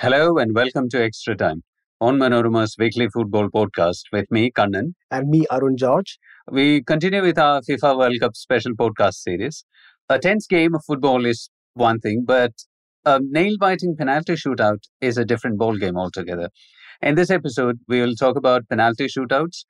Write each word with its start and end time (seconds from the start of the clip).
Hello 0.00 0.38
and 0.38 0.54
welcome 0.54 0.88
to 0.88 1.02
Extra 1.02 1.36
Time 1.36 1.62
on 2.00 2.16
Manorama's 2.18 2.74
weekly 2.78 3.08
football 3.08 3.50
podcast 3.50 4.04
with 4.12 4.30
me, 4.30 4.50
Kannan. 4.50 4.94
And 5.10 5.28
me, 5.28 5.44
Arun 5.50 5.76
George. 5.76 6.18
We 6.50 6.82
continue 6.82 7.20
with 7.20 7.38
our 7.38 7.60
FIFA 7.60 7.98
World 7.98 8.16
Cup 8.18 8.34
special 8.34 8.72
podcast 8.72 9.16
series. 9.16 9.62
A 10.08 10.18
tense 10.18 10.46
game 10.46 10.74
of 10.74 10.82
football 10.86 11.26
is 11.26 11.50
one 11.74 11.98
thing, 12.00 12.24
but 12.26 12.52
a 13.04 13.20
nail 13.22 13.56
biting 13.60 13.94
penalty 13.94 14.36
shootout 14.36 14.78
is 15.02 15.18
a 15.18 15.24
different 15.26 15.58
ball 15.58 15.76
game 15.76 15.98
altogether. 15.98 16.48
In 17.02 17.14
this 17.14 17.28
episode, 17.30 17.78
we 17.86 18.00
will 18.00 18.14
talk 18.14 18.36
about 18.36 18.68
penalty 18.70 19.06
shootouts. 19.06 19.64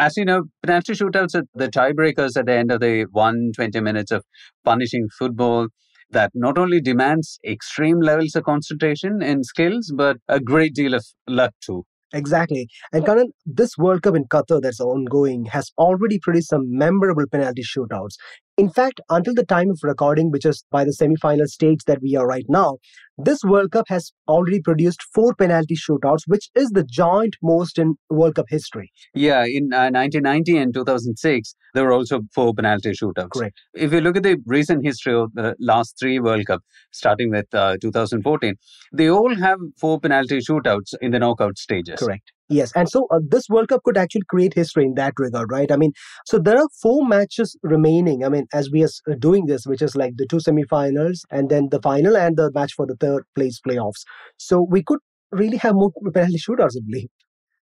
As 0.00 0.16
you 0.16 0.24
know, 0.24 0.46
penalty 0.66 0.94
shootouts 0.94 1.36
are 1.36 1.44
the 1.54 1.68
tiebreakers 1.68 2.36
at 2.36 2.46
the 2.46 2.54
end 2.54 2.72
of 2.72 2.80
the 2.80 3.06
120 3.12 3.80
minutes 3.80 4.10
of 4.10 4.24
punishing 4.64 5.06
football 5.16 5.68
that 6.10 6.30
not 6.34 6.58
only 6.58 6.80
demands 6.80 7.38
extreme 7.44 8.00
levels 8.00 8.34
of 8.34 8.44
concentration 8.44 9.22
and 9.22 9.44
skills, 9.44 9.92
but 9.94 10.16
a 10.28 10.40
great 10.40 10.74
deal 10.74 10.94
of 10.94 11.04
luck 11.26 11.52
too. 11.60 11.84
Exactly. 12.12 12.68
And 12.92 13.04
Kannan, 13.04 13.32
this 13.44 13.76
World 13.76 14.02
Cup 14.02 14.14
in 14.14 14.24
Qatar 14.26 14.62
that's 14.62 14.80
ongoing 14.80 15.46
has 15.46 15.72
already 15.76 16.18
produced 16.20 16.50
some 16.50 16.64
memorable 16.68 17.24
penalty 17.30 17.62
shootouts. 17.62 18.14
In 18.58 18.70
fact, 18.70 19.02
until 19.10 19.34
the 19.34 19.44
time 19.44 19.68
of 19.68 19.80
recording, 19.82 20.30
which 20.30 20.46
is 20.46 20.64
by 20.70 20.82
the 20.82 20.92
semi-final 20.92 21.46
stage 21.46 21.80
that 21.86 22.00
we 22.00 22.16
are 22.16 22.26
right 22.26 22.46
now, 22.48 22.78
this 23.18 23.44
World 23.44 23.72
Cup 23.72 23.84
has 23.88 24.12
already 24.28 24.62
produced 24.62 25.02
four 25.14 25.34
penalty 25.34 25.74
shootouts, 25.74 26.22
which 26.26 26.48
is 26.54 26.70
the 26.70 26.82
joint 26.84 27.36
most 27.42 27.78
in 27.78 27.96
World 28.08 28.36
Cup 28.36 28.46
history. 28.48 28.90
Yeah, 29.14 29.44
in 29.44 29.74
uh, 29.74 29.92
1990 29.92 30.56
and 30.56 30.72
2006, 30.72 31.54
there 31.74 31.84
were 31.84 31.92
also 31.92 32.22
four 32.34 32.54
penalty 32.54 32.92
shootouts. 32.92 33.32
Correct. 33.32 33.60
If 33.74 33.92
you 33.92 34.00
look 34.00 34.16
at 34.16 34.22
the 34.22 34.38
recent 34.46 34.82
history 34.82 35.14
of 35.14 35.34
the 35.34 35.54
last 35.60 35.98
three 36.00 36.18
World 36.18 36.46
Cup, 36.46 36.62
starting 36.92 37.30
with 37.30 37.54
uh, 37.54 37.76
2014, 37.82 38.54
they 38.94 39.10
all 39.10 39.34
have 39.34 39.58
four 39.78 40.00
penalty 40.00 40.38
shootouts 40.38 40.94
in 41.02 41.10
the 41.10 41.18
knockout 41.18 41.58
stages. 41.58 42.00
Correct. 42.00 42.32
Yes, 42.48 42.70
and 42.76 42.88
so 42.88 43.08
uh, 43.10 43.18
this 43.28 43.48
World 43.48 43.68
Cup 43.68 43.82
could 43.82 43.96
actually 43.96 44.22
create 44.28 44.54
history 44.54 44.84
in 44.84 44.94
that 44.94 45.14
regard, 45.18 45.50
right? 45.50 45.70
I 45.72 45.76
mean, 45.76 45.92
so 46.26 46.38
there 46.38 46.58
are 46.58 46.68
four 46.80 47.04
matches 47.04 47.56
remaining. 47.62 48.24
I 48.24 48.28
mean, 48.28 48.46
as 48.52 48.70
we 48.70 48.84
are 48.84 48.88
uh, 49.10 49.14
doing 49.18 49.46
this, 49.46 49.66
which 49.66 49.82
is 49.82 49.96
like 49.96 50.12
the 50.16 50.26
two 50.26 50.36
semifinals 50.36 51.20
and 51.30 51.48
then 51.50 51.68
the 51.70 51.80
final 51.82 52.16
and 52.16 52.36
the 52.36 52.52
match 52.54 52.72
for 52.74 52.86
the 52.86 52.94
third 53.00 53.24
place 53.34 53.60
playoffs. 53.66 54.04
So 54.38 54.60
we 54.62 54.84
could 54.84 55.00
really 55.32 55.56
have 55.56 55.74
more 55.74 55.90
penalty 56.14 56.38
shootouts, 56.38 56.76
I 56.76 56.80
believe. 56.88 57.08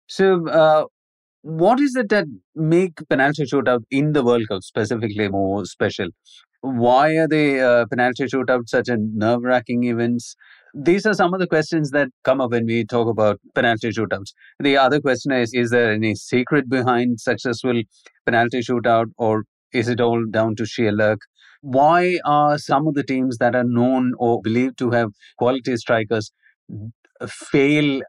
So, 0.07 0.49
uh, 0.49 0.85
what 1.43 1.81
is 1.81 1.97
it 1.97 2.09
that 2.11 2.27
make 2.55 2.95
penalty 3.09 3.45
shootout 3.45 3.83
in 3.91 4.13
the 4.13 4.25
World 4.25 4.49
Cup 4.49 4.63
specifically 4.63 5.29
more 5.29 5.65
special? 5.67 6.09
Why 6.65 7.19
are 7.19 7.29
the 7.29 7.61
uh, 7.61 7.87
penalty 7.91 8.25
shootouts 8.25 8.71
such 8.71 8.89
a 8.89 8.97
nerve-wracking 8.99 9.85
events? 9.85 10.35
These 10.73 11.05
are 11.05 11.13
some 11.13 11.35
of 11.35 11.41
the 11.41 11.47
questions 11.47 11.91
that 11.91 12.09
come 12.25 12.41
up 12.41 12.53
when 12.53 12.65
we 12.65 12.87
talk 12.87 13.07
about 13.07 13.39
penalty 13.55 13.91
shootouts. 13.91 14.33
The 14.59 14.79
other 14.79 14.99
question 14.99 15.33
is 15.33 15.53
Is 15.53 15.69
there 15.69 15.93
any 15.93 16.15
secret 16.15 16.71
behind 16.71 17.21
successful 17.21 17.83
penalty 18.25 18.61
shootout, 18.61 19.09
or 19.19 19.45
is 19.75 19.89
it 19.89 20.01
all 20.01 20.25
down 20.31 20.57
to 20.57 20.65
sheer 20.65 20.91
luck? 20.91 21.19
Why 21.61 22.19
are 22.25 22.57
some 22.57 22.87
of 22.87 22.95
the 22.95 23.05
teams 23.05 23.37
that 23.39 23.55
are 23.55 23.65
known 23.65 24.13
or 24.19 24.41
believed 24.41 24.79
to 24.79 24.91
have 24.91 25.11
quality 25.37 25.77
strikers 25.77 26.33
fail 27.29 28.01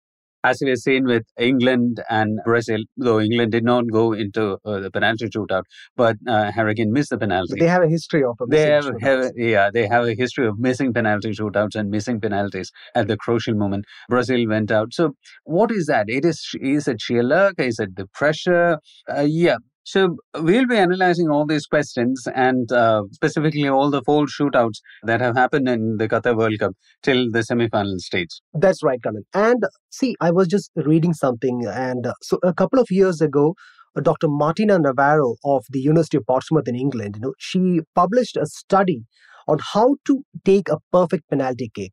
as 0.45 0.59
we 0.61 0.69
have 0.69 0.79
seen 0.79 1.05
with 1.05 1.25
England 1.39 2.01
and 2.09 2.39
Brazil, 2.45 2.81
though 2.97 3.19
England 3.19 3.51
did 3.51 3.63
not 3.63 3.85
go 3.91 4.13
into 4.13 4.57
uh, 4.65 4.79
the 4.79 4.91
penalty 4.91 5.27
shootout, 5.27 5.63
but 5.95 6.15
uh, 6.27 6.51
Harry 6.51 6.75
Kane 6.75 6.91
missed 6.91 7.09
the 7.09 7.17
penalty. 7.17 7.53
But 7.53 7.59
they 7.59 7.67
have 7.67 7.83
a 7.83 7.87
history 7.87 8.23
of 8.23 8.37
they 8.49 8.69
have, 8.69 8.89
have, 9.01 9.31
yeah 9.35 9.69
they 9.73 9.87
have 9.87 10.05
a 10.05 10.13
history 10.13 10.47
of 10.47 10.59
missing 10.59 10.93
penalty 10.93 11.31
shootouts 11.31 11.75
and 11.75 11.89
missing 11.89 12.19
penalties 12.21 12.71
at 12.93 13.07
the 13.07 13.17
crucial 13.17 13.55
moment. 13.55 13.85
Brazil 14.09 14.47
went 14.47 14.71
out. 14.71 14.93
So 14.93 15.15
what 15.43 15.71
is 15.71 15.87
that? 15.87 16.05
It 16.09 16.25
is 16.25 16.39
is 16.61 16.87
it 16.87 17.01
sheer 17.01 17.23
luck? 17.23 17.55
Is 17.57 17.79
it 17.79 17.95
the 17.95 18.07
pressure? 18.07 18.79
Uh, 19.09 19.21
yeah, 19.21 19.57
so 19.85 20.17
we'll 20.33 20.67
be 20.67 20.77
analyzing 20.77 21.29
all 21.29 21.45
these 21.45 21.67
questions 21.67 22.27
and 22.33 22.71
uh, 22.71 23.03
specifically 23.11 23.69
all 23.69 23.91
the 23.91 24.01
four 24.03 24.25
shootouts 24.25 24.79
that 25.03 25.21
have 25.21 25.35
happened 25.35 25.69
in 25.69 25.97
the 25.97 26.09
Qatar 26.09 26.35
World 26.35 26.57
Cup 26.59 26.73
till 27.03 27.29
the 27.31 27.43
semi-final 27.43 27.99
stage. 27.99 28.29
That's 28.53 28.81
right, 28.81 28.99
Kannan. 29.01 29.25
And 29.33 29.63
see, 29.91 30.15
I 30.19 30.31
was 30.31 30.47
just 30.47 30.71
reading 30.75 31.13
something, 31.13 31.65
and 31.67 32.07
uh, 32.07 32.13
so 32.23 32.39
a 32.43 32.53
couple 32.53 32.79
of 32.79 32.87
years 32.89 33.21
ago, 33.21 33.53
uh, 33.95 34.01
Dr. 34.01 34.27
Martina 34.27 34.79
Navarro 34.79 35.35
of 35.45 35.63
the 35.69 35.79
University 35.79 36.17
of 36.17 36.25
Portsmouth 36.25 36.67
in 36.67 36.75
England, 36.75 37.17
you 37.17 37.21
know, 37.21 37.33
she 37.37 37.81
published 37.93 38.37
a 38.37 38.47
study 38.47 39.03
on 39.47 39.59
how 39.73 39.95
to 40.05 40.23
take 40.43 40.67
a 40.67 40.79
perfect 40.91 41.29
penalty 41.29 41.69
kick. 41.73 41.91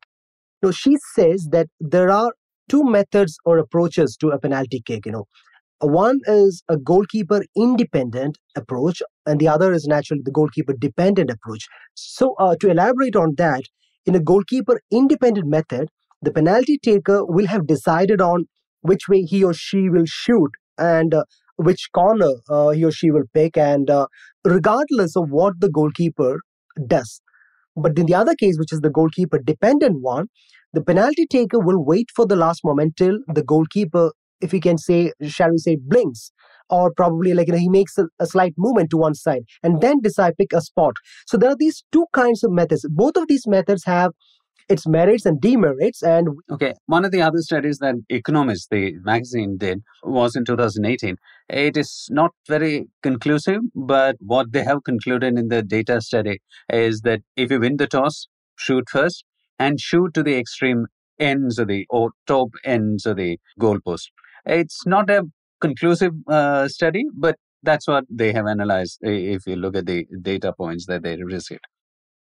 Know, 0.63 0.71
she 0.71 0.95
says 1.13 1.49
that 1.51 1.67
there 1.79 2.09
are 2.09 2.31
two 2.69 2.83
methods 2.83 3.37
or 3.45 3.57
approaches 3.57 4.17
to 4.21 4.29
a 4.29 4.39
penalty 4.39 4.81
kick. 4.83 5.05
You 5.05 5.11
know, 5.11 5.25
one 5.87 6.19
is 6.27 6.63
a 6.69 6.77
goalkeeper 6.77 7.43
independent 7.55 8.37
approach, 8.55 9.01
and 9.25 9.39
the 9.39 9.47
other 9.47 9.73
is 9.73 9.85
naturally 9.85 10.21
the 10.23 10.31
goalkeeper 10.31 10.73
dependent 10.73 11.29
approach. 11.29 11.67
So, 11.95 12.35
uh, 12.39 12.55
to 12.59 12.69
elaborate 12.69 13.15
on 13.15 13.35
that, 13.37 13.63
in 14.05 14.15
a 14.15 14.19
goalkeeper 14.19 14.81
independent 14.91 15.47
method, 15.47 15.89
the 16.21 16.31
penalty 16.31 16.77
taker 16.77 17.25
will 17.25 17.47
have 17.47 17.67
decided 17.67 18.21
on 18.21 18.45
which 18.81 19.07
way 19.07 19.21
he 19.21 19.43
or 19.43 19.53
she 19.53 19.89
will 19.89 20.05
shoot 20.05 20.51
and 20.77 21.13
uh, 21.13 21.23
which 21.57 21.89
corner 21.93 22.33
uh, 22.49 22.69
he 22.69 22.83
or 22.83 22.91
she 22.91 23.11
will 23.11 23.25
pick, 23.33 23.57
and 23.57 23.89
uh, 23.89 24.07
regardless 24.43 25.15
of 25.15 25.29
what 25.29 25.53
the 25.59 25.69
goalkeeper 25.69 26.39
does. 26.87 27.21
But 27.75 27.97
in 27.97 28.05
the 28.05 28.15
other 28.15 28.35
case, 28.35 28.57
which 28.57 28.73
is 28.73 28.81
the 28.81 28.89
goalkeeper 28.89 29.39
dependent 29.39 30.01
one, 30.01 30.27
the 30.73 30.81
penalty 30.81 31.25
taker 31.25 31.59
will 31.59 31.83
wait 31.83 32.09
for 32.15 32.25
the 32.25 32.35
last 32.35 32.63
moment 32.63 32.95
till 32.97 33.19
the 33.27 33.43
goalkeeper 33.43 34.11
if 34.43 34.51
we 34.51 34.59
can 34.59 34.77
say, 34.77 35.13
shall 35.27 35.51
we 35.51 35.57
say, 35.57 35.77
blinks, 35.81 36.31
or 36.69 36.91
probably 36.93 37.33
like 37.33 37.47
you 37.47 37.53
know, 37.53 37.59
he 37.59 37.69
makes 37.69 37.97
a, 37.97 38.05
a, 38.19 38.25
slight 38.25 38.53
movement 38.57 38.89
to 38.89 38.97
one 38.97 39.13
side 39.13 39.43
and 39.61 39.81
then 39.81 39.99
decide 40.01 40.37
pick 40.37 40.53
a 40.53 40.61
spot. 40.61 40.93
So 41.27 41.37
there 41.37 41.49
are 41.49 41.57
these 41.57 41.83
two 41.91 42.05
kinds 42.13 42.43
of 42.43 42.51
methods. 42.51 42.85
Both 42.89 43.17
of 43.17 43.27
these 43.27 43.45
methods 43.47 43.83
have 43.85 44.11
its 44.69 44.87
merits 44.87 45.25
and 45.25 45.41
demerits 45.41 46.01
and 46.01 46.29
okay 46.49 46.73
one 46.85 47.03
of 47.03 47.11
the 47.11 47.21
other 47.21 47.39
studies 47.39 47.79
that 47.79 47.95
economist 48.09 48.69
the 48.69 48.93
magazine 49.03 49.57
did 49.57 49.81
was 50.03 50.37
in 50.37 50.45
2018 50.45 51.17
it 51.49 51.75
is 51.75 52.07
not 52.11 52.31
very 52.47 52.87
conclusive 53.01 53.59
but 53.75 54.15
what 54.19 54.53
they 54.53 54.63
have 54.63 54.81
concluded 54.85 55.37
in 55.37 55.49
the 55.49 55.61
data 55.61 55.99
study 55.99 56.39
is 56.71 57.01
that 57.01 57.19
if 57.35 57.51
you 57.51 57.59
win 57.59 57.75
the 57.75 57.87
toss 57.87 58.27
shoot 58.55 58.89
first 58.89 59.25
and 59.59 59.81
shoot 59.81 60.13
to 60.13 60.23
the 60.23 60.37
extreme 60.37 60.85
ends 61.19 61.59
of 61.59 61.67
the 61.67 61.85
or 61.89 62.11
top 62.25 62.49
ends 62.63 63.05
of 63.05 63.17
the 63.17 63.37
goalpost 63.59 64.07
it's 64.45 64.85
not 64.85 65.09
a 65.09 65.23
conclusive 65.61 66.13
uh, 66.27 66.67
study, 66.67 67.05
but 67.13 67.37
that's 67.63 67.87
what 67.87 68.03
they 68.09 68.33
have 68.33 68.45
analyzed 68.47 68.99
if 69.01 69.47
you 69.47 69.55
look 69.55 69.75
at 69.75 69.85
the 69.85 70.05
data 70.21 70.53
points 70.53 70.85
that 70.87 71.03
they 71.03 71.15
received. 71.21 71.65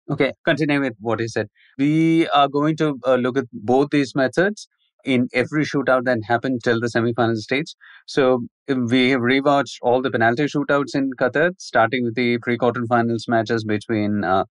Okay, 0.09 0.33
continue 0.43 0.81
with 0.81 0.95
what 0.99 1.21
he 1.21 1.27
said. 1.27 1.47
We 1.77 2.27
are 2.29 2.49
going 2.49 2.75
to 2.77 2.99
uh, 3.05 3.15
look 3.15 3.37
at 3.37 3.45
both 3.53 3.89
these 3.91 4.13
methods 4.13 4.67
in 5.05 5.29
every 5.33 5.63
shootout 5.63 6.03
that 6.05 6.19
happened 6.27 6.61
till 6.63 6.79
the 6.79 6.89
semi-final 6.89 7.35
stage. 7.37 7.73
So 8.07 8.41
we 8.67 9.11
have 9.11 9.21
rewatched 9.21 9.77
all 9.81 10.01
the 10.01 10.11
penalty 10.11 10.45
shootouts 10.45 10.95
in 10.95 11.11
Qatar, 11.19 11.51
starting 11.59 12.03
with 12.03 12.15
the 12.15 12.37
pre-quarterfinals 12.39 13.27
matches 13.27 13.63
between 13.63 14.23
uh, 14.23 14.45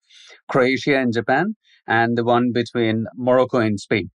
Croatia 0.49 0.97
and 0.97 1.13
Japan, 1.13 1.57
and 1.87 2.17
the 2.17 2.25
one 2.25 2.53
between 2.53 3.07
Morocco 3.17 3.59
and 3.59 3.79
Spain. 3.79 4.11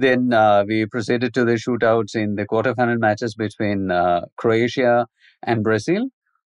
Then 0.00 0.32
uh, 0.32 0.64
we 0.66 0.86
proceeded 0.86 1.34
to 1.34 1.44
the 1.44 1.56
shootouts 1.64 2.14
in 2.14 2.36
the 2.36 2.46
quarterfinal 2.46 2.98
matches 2.98 3.34
between 3.34 3.90
uh, 3.90 4.22
Croatia 4.38 5.06
and 5.42 5.62
Brazil 5.62 6.06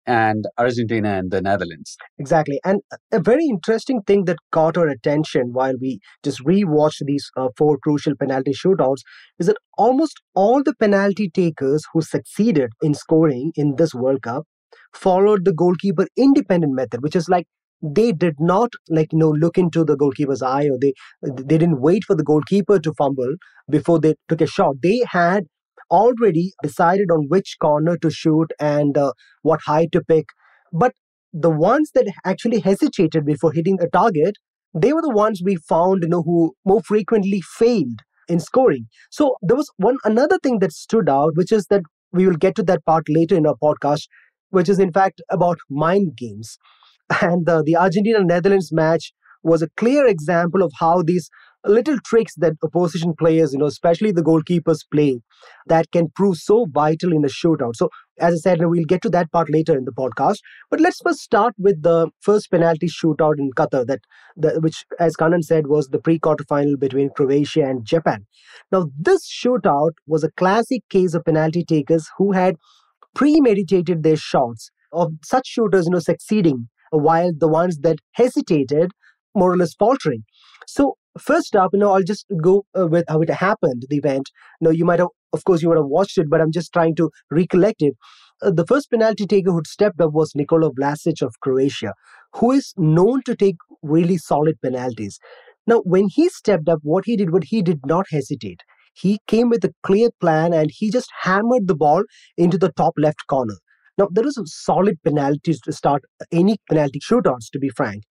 and 0.06 0.44
Argentina 0.58 1.18
and 1.18 1.30
the 1.30 1.40
Netherlands. 1.40 1.96
Exactly. 2.18 2.60
And 2.62 2.80
a 3.10 3.20
very 3.20 3.46
interesting 3.46 4.02
thing 4.06 4.26
that 4.26 4.36
caught 4.52 4.76
our 4.76 4.88
attention 4.88 5.50
while 5.52 5.74
we 5.80 5.98
just 6.22 6.44
rewatched 6.44 7.02
these 7.06 7.30
uh, 7.38 7.48
four 7.56 7.78
crucial 7.78 8.14
penalty 8.20 8.52
shootouts 8.52 9.00
is 9.38 9.46
that 9.46 9.56
almost 9.78 10.20
all 10.34 10.62
the 10.62 10.74
penalty 10.78 11.30
takers 11.30 11.82
who 11.92 12.02
succeeded 12.02 12.70
in 12.82 12.92
scoring 12.92 13.52
in 13.54 13.76
this 13.76 13.94
World 13.94 14.22
Cup 14.22 14.44
followed 14.94 15.46
the 15.46 15.54
goalkeeper 15.54 16.06
independent 16.16 16.74
method, 16.74 17.02
which 17.02 17.16
is 17.16 17.28
like 17.28 17.46
they 17.82 18.12
did 18.12 18.34
not 18.40 18.72
like 18.88 19.12
you 19.12 19.18
know 19.18 19.30
look 19.30 19.56
into 19.58 19.84
the 19.84 19.96
goalkeeper's 19.96 20.42
eye 20.42 20.68
or 20.68 20.78
they 20.80 20.92
they 21.22 21.58
didn't 21.58 21.80
wait 21.80 22.04
for 22.04 22.16
the 22.16 22.24
goalkeeper 22.24 22.78
to 22.78 22.92
fumble 22.94 23.34
before 23.70 24.00
they 24.00 24.14
took 24.28 24.40
a 24.40 24.46
shot. 24.46 24.76
They 24.82 25.02
had 25.10 25.44
already 25.90 26.52
decided 26.62 27.10
on 27.10 27.26
which 27.28 27.56
corner 27.60 27.96
to 27.98 28.10
shoot 28.10 28.50
and 28.60 28.98
uh, 28.98 29.12
what 29.42 29.60
height 29.64 29.92
to 29.92 30.02
pick. 30.02 30.26
But 30.72 30.92
the 31.32 31.50
ones 31.50 31.90
that 31.94 32.12
actually 32.24 32.60
hesitated 32.60 33.24
before 33.24 33.52
hitting 33.52 33.78
a 33.80 33.88
target 33.88 34.36
they 34.74 34.92
were 34.92 35.02
the 35.02 35.10
ones 35.10 35.40
we 35.44 35.56
found 35.56 36.02
you 36.02 36.08
know 36.08 36.22
who 36.22 36.54
more 36.64 36.82
frequently 36.82 37.40
failed 37.40 38.00
in 38.28 38.40
scoring. 38.40 38.86
So 39.10 39.36
there 39.40 39.56
was 39.56 39.70
one 39.76 39.96
another 40.04 40.38
thing 40.42 40.58
that 40.58 40.72
stood 40.72 41.08
out 41.08 41.36
which 41.36 41.52
is 41.52 41.66
that 41.66 41.82
we 42.12 42.26
will 42.26 42.36
get 42.36 42.54
to 42.56 42.62
that 42.64 42.84
part 42.84 43.04
later 43.08 43.36
in 43.36 43.46
our 43.46 43.56
podcast 43.62 44.08
which 44.50 44.68
is 44.68 44.78
in 44.78 44.92
fact 44.92 45.20
about 45.30 45.58
mind 45.70 46.16
games 46.16 46.58
and 47.22 47.48
uh, 47.48 47.58
the, 47.58 47.64
the 47.64 47.76
Argentina 47.76 48.22
Netherlands 48.22 48.72
match 48.72 49.12
was 49.42 49.62
a 49.62 49.68
clear 49.76 50.06
example 50.06 50.62
of 50.62 50.72
how 50.78 51.02
these 51.02 51.30
little 51.64 51.98
tricks 52.04 52.34
that 52.36 52.54
opposition 52.62 53.14
players, 53.18 53.52
you 53.52 53.58
know, 53.58 53.66
especially 53.66 54.12
the 54.12 54.22
goalkeepers 54.22 54.80
play 54.92 55.20
that 55.66 55.90
can 55.90 56.08
prove 56.14 56.36
so 56.36 56.66
vital 56.70 57.12
in 57.12 57.24
a 57.24 57.28
shootout. 57.28 57.74
So, 57.76 57.88
as 58.18 58.34
I 58.34 58.36
said, 58.36 58.58
we'll 58.60 58.84
get 58.84 59.02
to 59.02 59.10
that 59.10 59.30
part 59.32 59.50
later 59.50 59.76
in 59.76 59.84
the 59.84 59.92
podcast. 59.92 60.38
But 60.70 60.80
let's 60.80 61.00
first 61.04 61.20
start 61.20 61.54
with 61.58 61.82
the 61.82 62.10
first 62.20 62.50
penalty 62.50 62.86
shootout 62.86 63.38
in 63.38 63.50
Qatar, 63.52 63.86
that, 63.86 64.00
that 64.36 64.62
which, 64.62 64.84
as 64.98 65.16
Kannan 65.16 65.42
said, 65.42 65.66
was 65.66 65.88
the 65.88 65.98
pre-quarter 65.98 66.44
final 66.48 66.76
between 66.76 67.10
Croatia 67.10 67.64
and 67.64 67.84
Japan. 67.84 68.26
Now, 68.72 68.88
this 68.96 69.28
shootout 69.28 69.92
was 70.06 70.24
a 70.24 70.32
classic 70.32 70.82
case 70.90 71.14
of 71.14 71.24
penalty 71.24 71.64
takers 71.64 72.08
who 72.18 72.32
had 72.32 72.56
premeditated 73.14 74.02
their 74.02 74.16
shots 74.16 74.70
of 74.92 75.12
such 75.22 75.46
shooters, 75.46 75.86
you 75.86 75.92
know, 75.92 75.98
succeeding 75.98 76.68
while 76.90 77.32
the 77.36 77.48
ones 77.48 77.78
that 77.78 77.98
hesitated 78.12 78.90
more 79.34 79.52
or 79.52 79.56
less 79.56 79.74
faltering. 79.74 80.24
So 80.66 80.96
first 81.18 81.56
up, 81.56 81.70
you 81.72 81.78
know, 81.78 81.92
I'll 81.92 82.02
just 82.02 82.26
go 82.42 82.64
uh, 82.78 82.86
with 82.86 83.04
how 83.08 83.20
it 83.20 83.30
happened, 83.30 83.84
the 83.88 83.96
event. 83.96 84.30
You 84.60 84.72
you 84.72 84.84
might 84.84 84.98
have, 84.98 85.08
of 85.32 85.44
course, 85.44 85.62
you 85.62 85.68
would 85.68 85.78
have 85.78 85.86
watched 85.86 86.18
it, 86.18 86.28
but 86.30 86.40
I'm 86.40 86.52
just 86.52 86.72
trying 86.72 86.94
to 86.96 87.10
recollect 87.30 87.82
it. 87.82 87.94
Uh, 88.42 88.50
the 88.50 88.66
first 88.66 88.90
penalty 88.90 89.26
taker 89.26 89.50
who 89.50 89.62
stepped 89.66 90.00
up 90.00 90.12
was 90.12 90.32
Nikola 90.34 90.70
Vlasic 90.72 91.22
of 91.22 91.38
Croatia, 91.40 91.92
who 92.34 92.52
is 92.52 92.72
known 92.76 93.22
to 93.24 93.34
take 93.34 93.56
really 93.82 94.16
solid 94.16 94.60
penalties. 94.62 95.18
Now, 95.66 95.80
when 95.84 96.08
he 96.08 96.28
stepped 96.28 96.68
up, 96.68 96.80
what 96.82 97.04
he 97.04 97.16
did, 97.16 97.32
what 97.32 97.44
he 97.44 97.62
did 97.62 97.80
not 97.84 98.06
hesitate. 98.10 98.60
He 98.94 99.20
came 99.28 99.48
with 99.48 99.64
a 99.64 99.72
clear 99.84 100.10
plan 100.20 100.52
and 100.52 100.70
he 100.72 100.90
just 100.90 101.10
hammered 101.22 101.68
the 101.68 101.76
ball 101.76 102.02
into 102.36 102.58
the 102.58 102.72
top 102.72 102.94
left 102.96 103.26
corner. 103.28 103.54
Now, 103.98 104.08
there 104.10 104.26
is 104.26 104.38
a 104.38 104.46
solid 104.46 104.96
penalties 105.04 105.60
to 105.62 105.72
start 105.72 106.02
any 106.32 106.56
penalty 106.70 107.00
shootouts, 107.00 107.50
to 107.52 107.58
be 107.58 107.68
frank. 107.68 108.04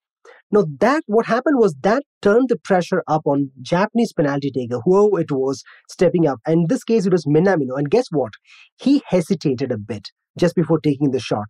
Now, 0.52 0.66
that 0.80 1.04
what 1.08 1.26
happened 1.26 1.60
was 1.60 1.76
that 1.82 2.04
turned 2.22 2.50
the 2.50 2.58
pressure 2.58 3.04
up 3.08 3.22
on 3.26 3.52
Japanese 3.62 4.14
penalty 4.14 4.52
taker, 4.52 4.80
whoever 4.84 5.22
it 5.22 5.32
was 5.32 5.64
stepping 5.90 6.28
up. 6.28 6.40
And 6.46 6.62
in 6.62 6.66
this 6.68 6.84
case, 6.84 7.06
it 7.06 7.12
was 7.12 7.26
Minamino. 7.26 7.78
And 7.78 7.90
guess 7.90 8.06
what? 8.12 8.34
He 8.78 9.02
hesitated 9.08 9.72
a 9.72 9.78
bit 9.78 10.10
just 10.38 10.56
before 10.56 10.80
taking 10.80 11.12
the 11.12 11.20
shot. 11.20 11.46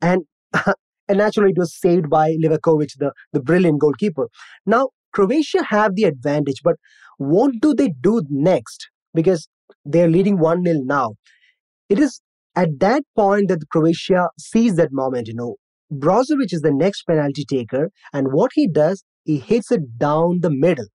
And 0.00 0.22
and 1.10 1.18
naturally, 1.18 1.50
it 1.50 1.58
was 1.58 1.76
saved 1.76 2.08
by 2.08 2.36
Livakovic, 2.42 2.90
the, 2.98 3.12
the 3.32 3.40
brilliant 3.40 3.80
goalkeeper. 3.80 4.28
Now, 4.66 4.90
Croatia 5.12 5.64
have 5.64 5.96
the 5.96 6.04
advantage, 6.04 6.60
but 6.62 6.76
what 7.18 7.52
do 7.60 7.74
they 7.74 7.92
do 8.00 8.22
next? 8.30 8.88
Because 9.12 9.48
they're 9.84 10.08
leading 10.08 10.38
1 10.38 10.64
0 10.64 10.80
now. 10.84 11.14
It 11.88 11.98
is 11.98 12.20
at 12.60 12.78
that 12.80 13.02
point 13.16 13.48
that 13.48 13.68
Croatia 13.72 14.28
sees 14.38 14.74
that 14.76 14.92
moment, 14.92 15.28
you 15.28 15.34
know, 15.34 15.56
Brozovic 15.92 16.52
is 16.52 16.60
the 16.60 16.72
next 16.72 17.04
penalty 17.04 17.44
taker, 17.48 17.90
and 18.12 18.28
what 18.32 18.50
he 18.54 18.68
does, 18.68 19.02
he 19.24 19.38
hits 19.38 19.72
it 19.72 19.98
down 19.98 20.40
the 20.40 20.50
middle. 20.50 20.86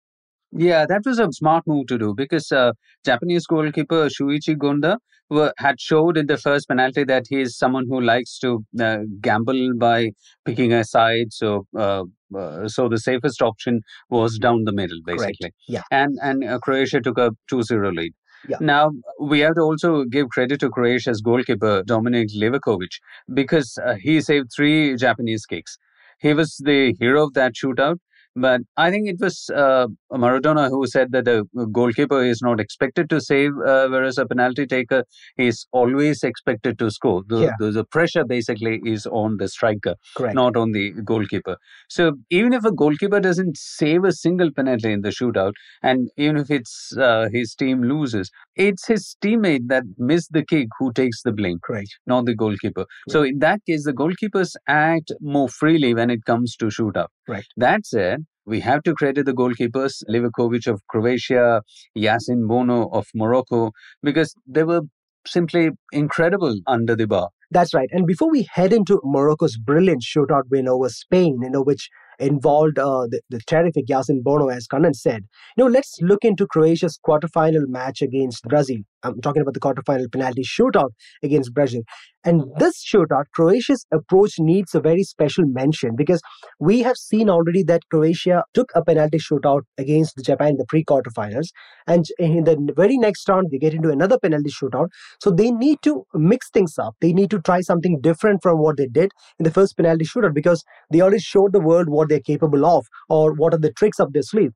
Yeah, 0.51 0.85
that 0.85 1.01
was 1.05 1.19
a 1.19 1.27
smart 1.31 1.63
move 1.67 1.87
to 1.87 1.97
do 1.97 2.13
because 2.15 2.51
uh, 2.51 2.71
Japanese 3.03 3.45
goalkeeper 3.45 4.07
Shuichi 4.07 4.55
Gonda 4.55 4.97
were, 5.29 5.53
had 5.57 5.81
showed 5.81 6.17
in 6.17 6.27
the 6.27 6.37
first 6.37 6.69
penalty 6.69 7.03
that 7.03 7.25
he 7.29 7.41
is 7.41 7.57
someone 7.57 7.85
who 7.89 7.99
likes 7.99 8.37
to 8.39 8.63
uh, 8.79 8.99
gamble 9.19 9.71
by 9.77 10.11
picking 10.45 10.71
a 10.71 10.83
side. 10.85 11.33
So, 11.33 11.65
uh, 11.77 12.03
uh 12.33 12.67
so 12.67 12.87
the 12.87 12.99
safest 12.99 13.41
option 13.41 13.81
was 14.09 14.37
down 14.37 14.63
the 14.65 14.71
middle, 14.71 14.99
basically. 15.05 15.35
Correct. 15.41 15.55
Yeah, 15.67 15.81
and 15.91 16.17
and 16.21 16.43
uh, 16.43 16.59
Croatia 16.59 17.01
took 17.01 17.17
a 17.17 17.31
2-0 17.51 17.95
lead. 17.95 18.13
Yeah. 18.47 18.57
Now, 18.59 18.91
we 19.19 19.39
have 19.39 19.55
to 19.55 19.61
also 19.61 20.03
give 20.03 20.29
credit 20.29 20.59
to 20.59 20.69
Croatia's 20.69 21.21
goalkeeper, 21.21 21.83
Dominik 21.83 22.35
Livakovic, 22.35 22.99
because 23.33 23.77
uh, 23.83 23.95
he 23.95 24.21
saved 24.21 24.51
three 24.55 24.95
Japanese 24.95 25.45
kicks. 25.45 25.77
He 26.19 26.33
was 26.33 26.57
the 26.63 26.93
hero 26.99 27.23
of 27.23 27.33
that 27.33 27.53
shootout. 27.53 27.97
But 28.35 28.61
I 28.75 28.91
think 28.91 29.07
it 29.07 29.17
was 29.19 29.49
uh, 29.55 29.87
Maradona 30.11 30.69
who 30.69 30.85
said 30.87 31.11
that 31.13 31.25
the 31.25 31.45
goalkeeper 31.71 32.21
is 32.21 32.41
not 32.41 32.59
expected 32.59 33.09
to 33.09 33.21
save, 33.21 33.51
uh, 33.65 33.87
whereas 33.87 34.17
a 34.17 34.25
penalty 34.25 34.67
taker 34.67 35.05
is 35.37 35.65
always 35.71 36.21
expected 36.21 36.77
to 36.79 36.91
score. 36.91 37.23
The, 37.27 37.39
yeah. 37.39 37.51
the, 37.59 37.71
the, 37.71 37.85
pressure 37.85 38.25
basically 38.25 38.81
is 38.83 39.05
on 39.05 39.37
the 39.37 39.47
striker, 39.47 39.95
Correct. 40.17 40.35
not 40.35 40.57
on 40.57 40.73
the 40.73 40.91
goalkeeper. 41.05 41.55
So 41.87 42.13
even 42.29 42.51
if 42.51 42.65
a 42.65 42.73
goalkeeper 42.73 43.21
doesn't 43.21 43.57
save 43.57 44.03
a 44.03 44.11
single 44.11 44.51
penalty 44.51 44.91
in 44.91 45.01
the 45.01 45.09
shootout, 45.09 45.53
and 45.81 46.09
even 46.17 46.35
if 46.35 46.51
it's 46.51 46.93
uh, 46.97 47.29
his 47.31 47.55
team 47.55 47.83
loses, 47.83 48.31
it's 48.55 48.85
his 48.85 49.15
teammate 49.21 49.67
that 49.67 49.83
missed 49.97 50.33
the 50.33 50.43
kick 50.43 50.67
who 50.77 50.91
takes 50.91 51.21
the 51.23 51.31
blame, 51.31 51.59
Correct. 51.63 51.89
not 52.05 52.25
the 52.25 52.35
goalkeeper. 52.35 52.85
So 53.07 53.23
in 53.23 53.39
that 53.39 53.61
case, 53.65 53.85
the 53.85 53.93
goalkeepers 53.93 54.55
act 54.67 55.13
more 55.21 55.47
freely 55.47 55.93
when 55.93 56.09
it 56.09 56.25
comes 56.25 56.57
to 56.57 56.65
shootout. 56.65 57.07
Right. 57.27 57.45
That 57.57 57.85
said, 57.85 58.24
we 58.45 58.59
have 58.61 58.83
to 58.83 58.93
credit 58.93 59.25
the 59.25 59.33
goalkeepers, 59.33 60.03
Livakovic 60.09 60.67
of 60.67 60.85
Croatia, 60.87 61.61
Yasin 61.97 62.47
Bono 62.47 62.89
of 62.89 63.07
Morocco, 63.13 63.71
because 64.03 64.35
they 64.47 64.63
were 64.63 64.81
simply 65.27 65.71
incredible 65.91 66.59
under 66.67 66.95
the 66.95 67.07
bar. 67.07 67.29
That's 67.51 67.73
right. 67.73 67.89
And 67.91 68.05
before 68.07 68.29
we 68.29 68.47
head 68.51 68.73
into 68.73 68.99
Morocco's 69.03 69.57
brilliant 69.57 70.03
shootout 70.03 70.43
win 70.49 70.67
over 70.67 70.89
Spain, 70.89 71.39
you 71.41 71.49
know, 71.49 71.61
which 71.61 71.89
involved 72.19 72.79
uh, 72.79 73.07
the, 73.09 73.21
the 73.29 73.39
terrific 73.47 73.87
Yasin 73.87 74.23
Bono, 74.23 74.47
as 74.47 74.67
Kannan 74.67 74.93
said. 74.93 75.25
You 75.57 75.63
know, 75.63 75.69
let's 75.69 75.97
look 76.01 76.23
into 76.23 76.47
Croatia's 76.47 76.99
quarterfinal 77.05 77.67
match 77.67 78.01
against 78.01 78.43
Brazil. 78.43 78.77
I'm 79.03 79.21
talking 79.21 79.41
about 79.41 79.53
the 79.53 79.59
quarterfinal 79.59 80.11
penalty 80.11 80.43
shootout 80.43 80.91
against 81.23 81.53
Brazil. 81.53 81.81
And 82.25 82.45
this 82.57 82.83
shootout, 82.83 83.25
Croatia's 83.35 83.85
approach 83.93 84.39
needs 84.39 84.73
a 84.73 84.79
very 84.79 85.03
special 85.03 85.45
mention 85.45 85.95
because 85.95 86.21
we 86.59 86.81
have 86.81 86.97
seen 86.97 87.29
already 87.29 87.61
that 87.65 87.83
Croatia 87.91 88.43
took 88.55 88.71
a 88.73 88.83
penalty 88.83 89.19
shootout 89.19 89.61
against 89.77 90.17
Japan 90.25 90.49
in 90.49 90.57
the 90.57 90.65
pre 90.67 90.83
quarterfinals. 90.83 91.49
And 91.85 92.03
in 92.17 92.45
the 92.45 92.73
very 92.75 92.97
next 92.97 93.29
round, 93.29 93.49
they 93.51 93.59
get 93.59 93.75
into 93.75 93.91
another 93.91 94.17
penalty 94.17 94.49
shootout. 94.49 94.87
So 95.21 95.29
they 95.29 95.51
need 95.51 95.83
to 95.83 96.03
mix 96.15 96.49
things 96.49 96.79
up. 96.79 96.95
They 96.99 97.13
need 97.13 97.29
to 97.29 97.39
try 97.39 97.61
something 97.61 98.01
different 98.01 98.41
from 98.41 98.57
what 98.57 98.77
they 98.77 98.87
did 98.87 99.11
in 99.37 99.43
the 99.43 99.51
first 99.51 99.77
penalty 99.77 100.05
shootout 100.05 100.33
because 100.33 100.63
they 100.91 101.01
already 101.01 101.19
showed 101.19 101.53
the 101.53 101.61
world 101.61 101.89
what 101.89 102.09
they're 102.09 102.19
capable 102.19 102.65
of 102.65 102.87
or 103.07 103.33
what 103.33 103.53
are 103.53 103.59
the 103.59 103.71
tricks 103.71 103.99
up 103.99 104.13
their 104.13 104.23
sleeve. 104.23 104.51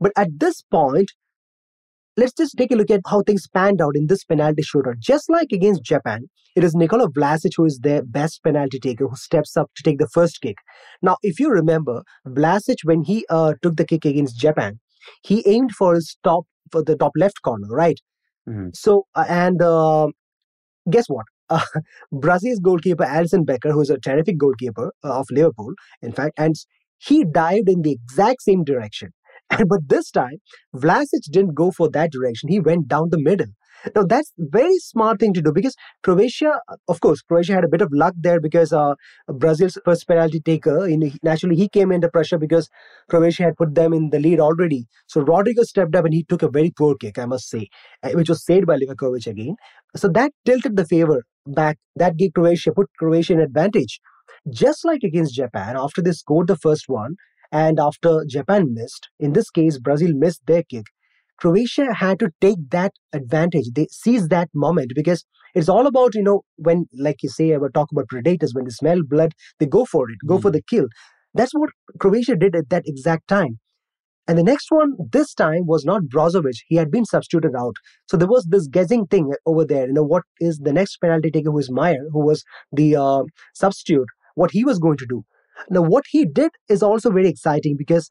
But 0.00 0.10
at 0.16 0.40
this 0.40 0.62
point, 0.62 1.12
let's 2.16 2.32
just 2.32 2.56
take 2.56 2.70
a 2.70 2.76
look 2.76 2.90
at 2.90 3.00
how 3.06 3.22
things 3.22 3.46
panned 3.46 3.80
out 3.80 3.96
in 3.96 4.06
this 4.06 4.24
penalty 4.24 4.62
shootout. 4.62 4.98
Just 4.98 5.28
like 5.28 5.48
against 5.52 5.82
Japan, 5.82 6.28
it 6.54 6.64
is 6.64 6.74
Nikola 6.74 7.08
Vlasic 7.08 7.52
who 7.56 7.64
is 7.64 7.80
their 7.82 8.02
best 8.02 8.42
penalty 8.44 8.78
taker 8.78 9.08
who 9.08 9.16
steps 9.16 9.56
up 9.56 9.70
to 9.76 9.82
take 9.82 9.98
the 9.98 10.08
first 10.08 10.40
kick. 10.40 10.56
Now, 11.02 11.16
if 11.22 11.40
you 11.40 11.50
remember, 11.50 12.02
Vlasic, 12.26 12.78
when 12.84 13.02
he 13.02 13.24
uh, 13.28 13.54
took 13.62 13.76
the 13.76 13.84
kick 13.84 14.04
against 14.04 14.38
Japan, 14.38 14.78
he 15.22 15.42
aimed 15.46 15.72
for 15.72 15.94
his 15.94 16.16
top, 16.22 16.46
for 16.70 16.82
the 16.82 16.96
top 16.96 17.12
left 17.16 17.42
corner, 17.42 17.68
right? 17.68 17.98
Mm-hmm. 18.48 18.68
So, 18.74 19.06
uh, 19.14 19.24
and 19.28 19.60
uh, 19.60 20.08
guess 20.90 21.06
what? 21.08 21.26
Uh, 21.50 21.64
Brazil's 22.12 22.60
goalkeeper 22.60 23.04
Alisson 23.04 23.44
Becker, 23.44 23.72
who 23.72 23.80
is 23.80 23.90
a 23.90 23.98
terrific 23.98 24.38
goalkeeper 24.38 24.92
uh, 25.02 25.18
of 25.18 25.26
Liverpool, 25.30 25.72
in 26.02 26.12
fact, 26.12 26.34
and 26.38 26.54
he 26.98 27.24
dived 27.24 27.68
in 27.68 27.82
the 27.82 27.92
exact 27.92 28.42
same 28.42 28.64
direction. 28.64 29.10
But 29.68 29.88
this 29.88 30.10
time, 30.10 30.38
Vlasic 30.74 31.24
didn't 31.30 31.54
go 31.54 31.70
for 31.70 31.88
that 31.90 32.12
direction. 32.12 32.48
He 32.48 32.60
went 32.60 32.88
down 32.88 33.10
the 33.10 33.18
middle. 33.18 33.46
Now 33.94 34.04
that's 34.04 34.32
very 34.38 34.78
smart 34.78 35.20
thing 35.20 35.34
to 35.34 35.42
do 35.42 35.52
because 35.52 35.74
Croatia, 36.02 36.58
of 36.88 37.00
course, 37.00 37.20
Croatia 37.20 37.52
had 37.52 37.64
a 37.64 37.68
bit 37.68 37.82
of 37.82 37.90
luck 37.92 38.14
there 38.18 38.40
because 38.40 38.72
uh, 38.72 38.94
Brazil's 39.28 39.78
first 39.84 40.08
penalty 40.08 40.40
taker, 40.40 40.88
naturally 41.22 41.56
he 41.56 41.68
came 41.68 41.92
under 41.92 42.08
pressure 42.08 42.38
because 42.38 42.70
Croatia 43.10 43.42
had 43.42 43.56
put 43.56 43.74
them 43.74 43.92
in 43.92 44.08
the 44.08 44.18
lead 44.18 44.40
already. 44.40 44.86
So 45.06 45.22
Rodrygo 45.22 45.64
stepped 45.64 45.94
up 45.94 46.06
and 46.06 46.14
he 46.14 46.24
took 46.24 46.42
a 46.42 46.48
very 46.48 46.70
poor 46.70 46.94
kick, 46.96 47.18
I 47.18 47.26
must 47.26 47.50
say, 47.50 47.68
uh, 48.02 48.10
which 48.12 48.30
was 48.30 48.42
saved 48.44 48.66
by 48.66 48.78
Livakovic 48.78 49.26
again. 49.26 49.56
So 49.96 50.08
that 50.14 50.32
tilted 50.46 50.76
the 50.76 50.86
favor 50.86 51.24
back. 51.46 51.78
That 51.96 52.16
gave 52.16 52.32
Croatia 52.34 52.72
put 52.72 52.88
Croatia 52.98 53.34
in 53.34 53.40
advantage. 53.40 54.00
Just 54.50 54.84
like 54.84 55.02
against 55.02 55.34
Japan, 55.34 55.76
after 55.78 56.00
they 56.02 56.12
scored 56.12 56.48
the 56.48 56.56
first 56.56 56.84
one, 56.88 57.16
and 57.54 57.78
after 57.78 58.24
Japan 58.26 58.74
missed, 58.74 59.08
in 59.20 59.32
this 59.32 59.48
case, 59.48 59.78
Brazil 59.78 60.10
missed 60.12 60.42
their 60.44 60.64
kick, 60.64 60.86
Croatia 61.38 61.94
had 61.94 62.18
to 62.18 62.30
take 62.40 62.58
that 62.70 62.90
advantage. 63.12 63.66
They 63.74 63.86
seized 63.92 64.28
that 64.30 64.48
moment 64.52 64.90
because 64.96 65.24
it's 65.54 65.68
all 65.68 65.86
about, 65.86 66.16
you 66.16 66.22
know, 66.24 66.42
when, 66.56 66.86
like 66.98 67.22
you 67.22 67.28
say, 67.28 67.54
I 67.54 67.58
would 67.58 67.72
talk 67.72 67.92
about 67.92 68.08
predators, 68.08 68.54
when 68.54 68.64
they 68.64 68.70
smell 68.70 69.02
blood, 69.08 69.34
they 69.60 69.66
go 69.66 69.84
for 69.84 70.10
it, 70.10 70.18
go 70.26 70.38
mm. 70.38 70.42
for 70.42 70.50
the 70.50 70.62
kill. 70.68 70.86
That's 71.32 71.52
what 71.54 71.70
Croatia 72.00 72.34
did 72.34 72.56
at 72.56 72.70
that 72.70 72.82
exact 72.86 73.28
time. 73.28 73.60
And 74.26 74.36
the 74.36 74.42
next 74.42 74.66
one, 74.70 74.94
this 75.12 75.32
time, 75.32 75.66
was 75.66 75.84
not 75.84 76.02
Brozovic. 76.12 76.56
He 76.66 76.74
had 76.74 76.90
been 76.90 77.04
substituted 77.04 77.54
out. 77.56 77.76
So 78.08 78.16
there 78.16 78.26
was 78.26 78.46
this 78.46 78.66
guessing 78.66 79.06
thing 79.06 79.32
over 79.46 79.64
there. 79.64 79.86
You 79.86 79.92
know, 79.92 80.02
what 80.02 80.24
is 80.40 80.58
the 80.58 80.72
next 80.72 80.96
penalty 80.96 81.30
taker, 81.30 81.52
who 81.52 81.58
is 81.58 81.70
Majer, 81.70 82.06
who 82.10 82.24
was 82.24 82.42
the 82.72 82.96
uh, 82.96 83.22
substitute, 83.54 84.08
what 84.34 84.50
he 84.50 84.64
was 84.64 84.80
going 84.80 84.96
to 84.96 85.06
do. 85.06 85.24
Now, 85.70 85.82
what 85.82 86.04
he 86.08 86.24
did 86.24 86.50
is 86.68 86.82
also 86.82 87.10
very 87.10 87.28
exciting 87.28 87.76
because 87.76 88.10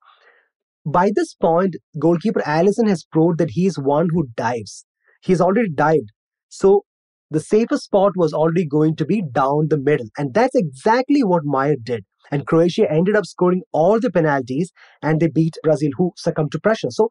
by 0.85 1.11
this 1.15 1.33
point, 1.33 1.75
goalkeeper 1.99 2.41
Alisson 2.41 2.87
has 2.87 3.05
proved 3.05 3.39
that 3.39 3.51
he 3.51 3.65
is 3.65 3.77
one 3.79 4.07
who 4.11 4.27
dives. 4.35 4.85
He's 5.21 5.41
already 5.41 5.69
dived. 5.69 6.11
So 6.49 6.83
the 7.31 7.39
safest 7.39 7.85
spot 7.85 8.13
was 8.15 8.33
already 8.33 8.65
going 8.65 8.95
to 8.97 9.05
be 9.05 9.21
down 9.21 9.67
the 9.69 9.77
middle. 9.77 10.07
And 10.17 10.33
that's 10.33 10.55
exactly 10.55 11.23
what 11.23 11.43
Majer 11.45 11.77
did. 11.81 12.03
And 12.31 12.45
Croatia 12.45 12.89
ended 12.91 13.15
up 13.15 13.25
scoring 13.25 13.63
all 13.71 13.99
the 13.99 14.11
penalties 14.11 14.71
and 15.01 15.19
they 15.19 15.27
beat 15.27 15.55
Brazil, 15.63 15.91
who 15.97 16.11
succumbed 16.15 16.51
to 16.51 16.59
pressure. 16.59 16.89
So, 16.89 17.09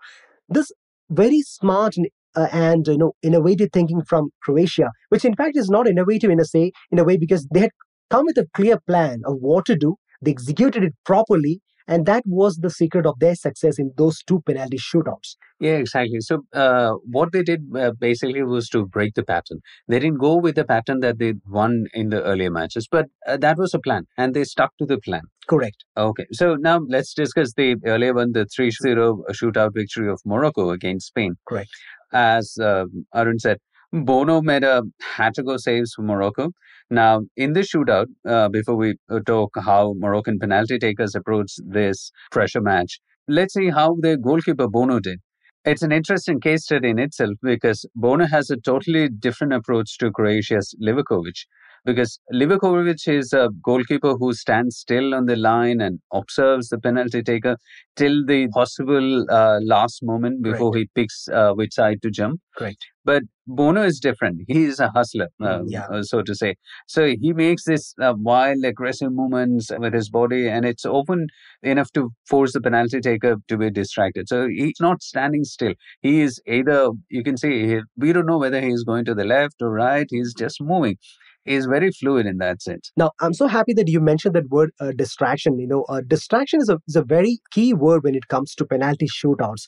this 0.48 0.70
very 1.10 1.40
smart 1.42 1.96
and 1.96 2.06
uh, 2.34 2.48
and 2.52 2.86
you 2.86 2.96
know 2.96 3.12
innovative 3.22 3.68
thinking 3.72 4.02
from 4.02 4.30
Croatia, 4.42 4.90
which 5.10 5.24
in 5.24 5.34
fact 5.34 5.56
is 5.56 5.68
not 5.68 5.86
innovative 5.86 6.30
in 6.30 6.40
a 6.40 6.44
say 6.44 6.72
in 6.90 6.98
a 6.98 7.04
way 7.04 7.16
because 7.16 7.46
they 7.52 7.60
had 7.60 7.70
come 8.10 8.24
with 8.24 8.38
a 8.38 8.48
clear 8.54 8.78
plan 8.86 9.22
of 9.26 9.36
what 9.40 9.66
to 9.66 9.76
do. 9.76 9.96
They 10.22 10.30
executed 10.30 10.84
it 10.84 10.94
properly, 11.04 11.60
and 11.88 12.06
that 12.06 12.22
was 12.26 12.56
the 12.56 12.70
secret 12.70 13.06
of 13.06 13.18
their 13.18 13.34
success 13.34 13.78
in 13.78 13.92
those 13.96 14.22
two 14.22 14.40
penalty 14.42 14.78
shootouts. 14.78 15.36
Yeah, 15.58 15.76
exactly. 15.76 16.20
So, 16.20 16.44
uh, 16.52 16.92
what 17.04 17.32
they 17.32 17.42
did 17.42 17.64
uh, 17.76 17.92
basically 17.98 18.42
was 18.42 18.68
to 18.70 18.86
break 18.86 19.14
the 19.14 19.24
pattern. 19.24 19.60
They 19.88 19.98
didn't 19.98 20.18
go 20.18 20.36
with 20.36 20.54
the 20.54 20.64
pattern 20.64 21.00
that 21.00 21.18
they 21.18 21.34
won 21.48 21.86
in 21.92 22.10
the 22.10 22.22
earlier 22.22 22.50
matches, 22.50 22.88
but 22.90 23.06
uh, 23.26 23.36
that 23.38 23.58
was 23.58 23.74
a 23.74 23.78
plan, 23.78 24.06
and 24.16 24.34
they 24.34 24.44
stuck 24.44 24.76
to 24.78 24.86
the 24.86 24.98
plan. 24.98 25.22
Correct. 25.48 25.84
Okay, 25.96 26.26
so 26.32 26.54
now 26.54 26.80
let's 26.88 27.14
discuss 27.14 27.52
the 27.54 27.76
earlier 27.84 28.14
one, 28.14 28.32
the 28.32 28.46
3 28.46 28.70
0 28.70 29.24
shootout 29.32 29.74
victory 29.74 30.08
of 30.08 30.20
Morocco 30.24 30.70
against 30.70 31.08
Spain. 31.08 31.34
Correct. 31.48 31.70
As 32.12 32.58
um, 32.60 33.06
Arun 33.14 33.38
said, 33.38 33.58
Bono 33.92 34.40
made 34.40 34.64
a 34.64 34.82
hat 35.16 35.34
to 35.34 35.42
go 35.42 35.58
saves 35.58 35.92
for 35.92 36.02
Morocco. 36.02 36.50
Now, 36.90 37.22
in 37.36 37.52
this 37.52 37.72
shootout, 37.72 38.06
uh, 38.26 38.48
before 38.48 38.76
we 38.76 38.96
uh, 39.10 39.20
talk 39.26 39.50
how 39.56 39.94
Moroccan 39.98 40.38
penalty 40.38 40.78
takers 40.78 41.14
approached 41.14 41.60
this 41.64 42.10
pressure 42.30 42.62
match, 42.62 43.00
let's 43.28 43.52
see 43.54 43.68
how 43.68 43.96
the 44.00 44.16
goalkeeper 44.16 44.66
Bono 44.66 44.98
did. 44.98 45.20
It's 45.64 45.82
an 45.82 45.92
interesting 45.92 46.40
case 46.40 46.64
study 46.64 46.88
in 46.90 46.98
itself 46.98 47.34
because 47.42 47.84
Bono 47.94 48.26
has 48.26 48.50
a 48.50 48.56
totally 48.56 49.08
different 49.08 49.52
approach 49.52 49.98
to 49.98 50.10
Croatia's 50.10 50.74
Livakovic 50.82 51.44
because 51.84 52.20
Livakovic 52.32 53.08
is 53.08 53.32
a 53.32 53.48
goalkeeper 53.62 54.14
who 54.14 54.32
stands 54.32 54.76
still 54.76 55.14
on 55.14 55.26
the 55.26 55.36
line 55.36 55.80
and 55.80 56.00
observes 56.12 56.68
the 56.68 56.78
penalty 56.78 57.22
taker 57.22 57.56
till 57.96 58.24
the 58.26 58.48
possible 58.48 59.26
uh, 59.30 59.58
last 59.62 60.02
moment 60.02 60.42
before 60.42 60.74
he 60.76 60.88
picks 60.94 61.28
uh, 61.28 61.52
which 61.52 61.74
side 61.74 62.00
to 62.02 62.10
jump. 62.10 62.40
Correct. 62.56 62.84
But 63.04 63.24
Bono 63.48 63.82
is 63.82 63.98
different. 63.98 64.42
He 64.46 64.64
is 64.64 64.78
a 64.78 64.88
hustler, 64.90 65.28
uh, 65.42 65.62
yeah. 65.66 65.88
so 66.02 66.22
to 66.22 66.34
say. 66.34 66.54
So 66.86 67.14
he 67.20 67.32
makes 67.32 67.64
this 67.64 67.94
uh, 68.00 68.14
wild, 68.16 68.64
aggressive 68.64 69.12
movements 69.12 69.70
with 69.76 69.92
his 69.92 70.08
body, 70.08 70.48
and 70.48 70.64
it's 70.64 70.84
often 70.84 71.26
enough 71.62 71.90
to 71.92 72.10
force 72.28 72.52
the 72.52 72.60
penalty 72.60 73.00
taker 73.00 73.36
to 73.48 73.58
be 73.58 73.70
distracted. 73.70 74.28
So 74.28 74.46
he's 74.46 74.80
not 74.80 75.02
standing 75.02 75.42
still. 75.42 75.74
He 76.00 76.20
is 76.20 76.40
either, 76.46 76.90
you 77.08 77.24
can 77.24 77.36
see, 77.36 77.66
he, 77.66 77.80
we 77.96 78.12
don't 78.12 78.26
know 78.26 78.38
whether 78.38 78.60
he's 78.60 78.84
going 78.84 79.04
to 79.06 79.14
the 79.14 79.24
left 79.24 79.56
or 79.60 79.70
right. 79.70 80.06
He's 80.08 80.32
just 80.32 80.60
moving 80.60 80.96
is 81.44 81.66
very 81.66 81.90
fluid 81.90 82.26
in 82.26 82.38
that 82.38 82.62
sense. 82.62 82.92
Now, 82.96 83.10
I'm 83.20 83.34
so 83.34 83.46
happy 83.46 83.72
that 83.74 83.88
you 83.88 84.00
mentioned 84.00 84.34
that 84.34 84.48
word 84.48 84.70
uh, 84.80 84.92
distraction. 84.92 85.58
You 85.58 85.66
know, 85.66 85.82
uh, 85.84 86.00
distraction 86.06 86.60
is 86.60 86.68
a, 86.68 86.78
is 86.86 86.96
a 86.96 87.02
very 87.02 87.40
key 87.50 87.74
word 87.74 88.04
when 88.04 88.14
it 88.14 88.28
comes 88.28 88.54
to 88.56 88.64
penalty 88.64 89.06
shootouts 89.06 89.64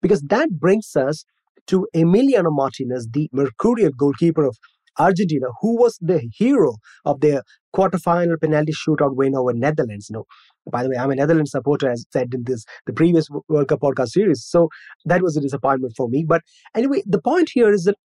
because 0.00 0.22
that 0.22 0.50
brings 0.58 0.94
us 0.96 1.24
to 1.66 1.86
Emiliano 1.94 2.50
Martinez, 2.50 3.08
the 3.12 3.28
mercurial 3.32 3.92
goalkeeper 3.96 4.44
of 4.44 4.56
Argentina, 4.98 5.46
who 5.60 5.76
was 5.78 5.98
the 6.00 6.28
hero 6.36 6.76
of 7.04 7.20
their 7.20 7.42
quarterfinal 7.74 8.40
penalty 8.40 8.72
shootout 8.72 9.14
win 9.14 9.36
over 9.36 9.52
Netherlands. 9.52 10.08
You 10.08 10.14
know, 10.14 10.24
by 10.70 10.82
the 10.82 10.90
way, 10.90 10.96
I'm 10.96 11.10
a 11.10 11.14
Netherlands 11.14 11.52
supporter, 11.52 11.90
as 11.90 12.04
said 12.12 12.34
in 12.34 12.44
this 12.44 12.64
the 12.86 12.92
previous 12.92 13.28
World 13.48 13.68
Cup 13.68 13.80
podcast 13.80 14.08
series. 14.08 14.44
So 14.44 14.68
that 15.04 15.22
was 15.22 15.36
a 15.36 15.40
disappointment 15.40 15.94
for 15.96 16.08
me. 16.08 16.24
But 16.26 16.42
anyway, 16.74 17.02
the 17.06 17.20
point 17.20 17.50
here 17.52 17.70
is 17.70 17.84
that 17.84 17.96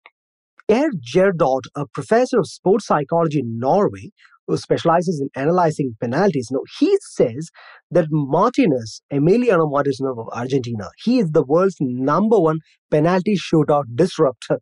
Geir 0.70 0.90
Jordet, 1.14 1.64
a 1.76 1.86
professor 1.94 2.40
of 2.40 2.48
sports 2.48 2.88
psychology 2.88 3.40
in 3.40 3.60
Norway, 3.60 4.12
who 4.48 4.58
specializes 4.58 5.22
in 5.22 5.30
analyzing 5.42 5.96
penalties, 6.02 6.50
know, 6.52 6.64
he 6.80 6.98
says 7.02 7.50
that 7.92 8.08
Martinez, 8.10 9.02
Emiliano 9.12 9.70
Martinez 9.70 10.02
of 10.02 10.28
Argentina, 10.34 10.90
he 11.04 11.20
is 11.20 11.32
the 11.32 11.44
world's 11.44 11.78
number 11.80 12.40
one 12.40 12.60
penalty 12.92 13.36
shootout 13.36 13.86
disruptor. 13.96 14.60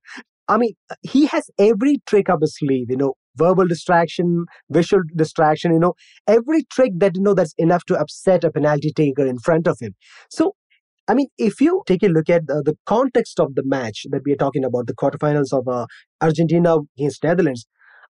I 0.48 0.58
mean, 0.58 0.74
he 1.01 1.27
has 1.27 1.50
every 1.58 2.01
trick 2.05 2.29
up 2.29 2.41
his 2.41 2.55
sleeve, 2.58 2.88
you 2.89 2.98
know, 2.98 3.13
verbal 3.36 3.65
distraction, 3.65 4.46
visual 4.70 5.03
distraction, 5.15 5.72
you 5.72 5.79
know, 5.79 5.93
every 6.27 6.63
trick 6.72 6.91
that, 6.98 7.15
you 7.15 7.22
know, 7.22 7.34
that's 7.34 7.53
enough 7.58 7.86
to 7.86 7.98
upset 7.98 8.43
a 8.43 8.51
penalty 8.51 8.91
taker 8.93 9.25
in 9.25 9.39
front 9.39 9.67
of 9.67 9.77
him. 9.79 9.93
So 10.29 10.55
I 11.12 11.13
mean, 11.13 11.27
if 11.38 11.60
you 11.60 11.84
take 11.86 12.03
a 12.03 12.08
look 12.08 12.30
at 12.30 12.48
the, 12.48 12.63
the, 12.63 12.77
context 12.86 13.38
of 13.41 13.56
the 13.56 13.63
match 13.65 14.06
that 14.12 14.22
we 14.25 14.32
are 14.32 14.38
talking 14.38 14.63
about, 14.63 14.88
the 14.88 14.94
quarterfinals 14.94 15.51
of 15.51 15.68
uh, 15.68 15.86
Argentina 16.22 16.77
against 16.98 17.22
Netherlands, 17.25 17.65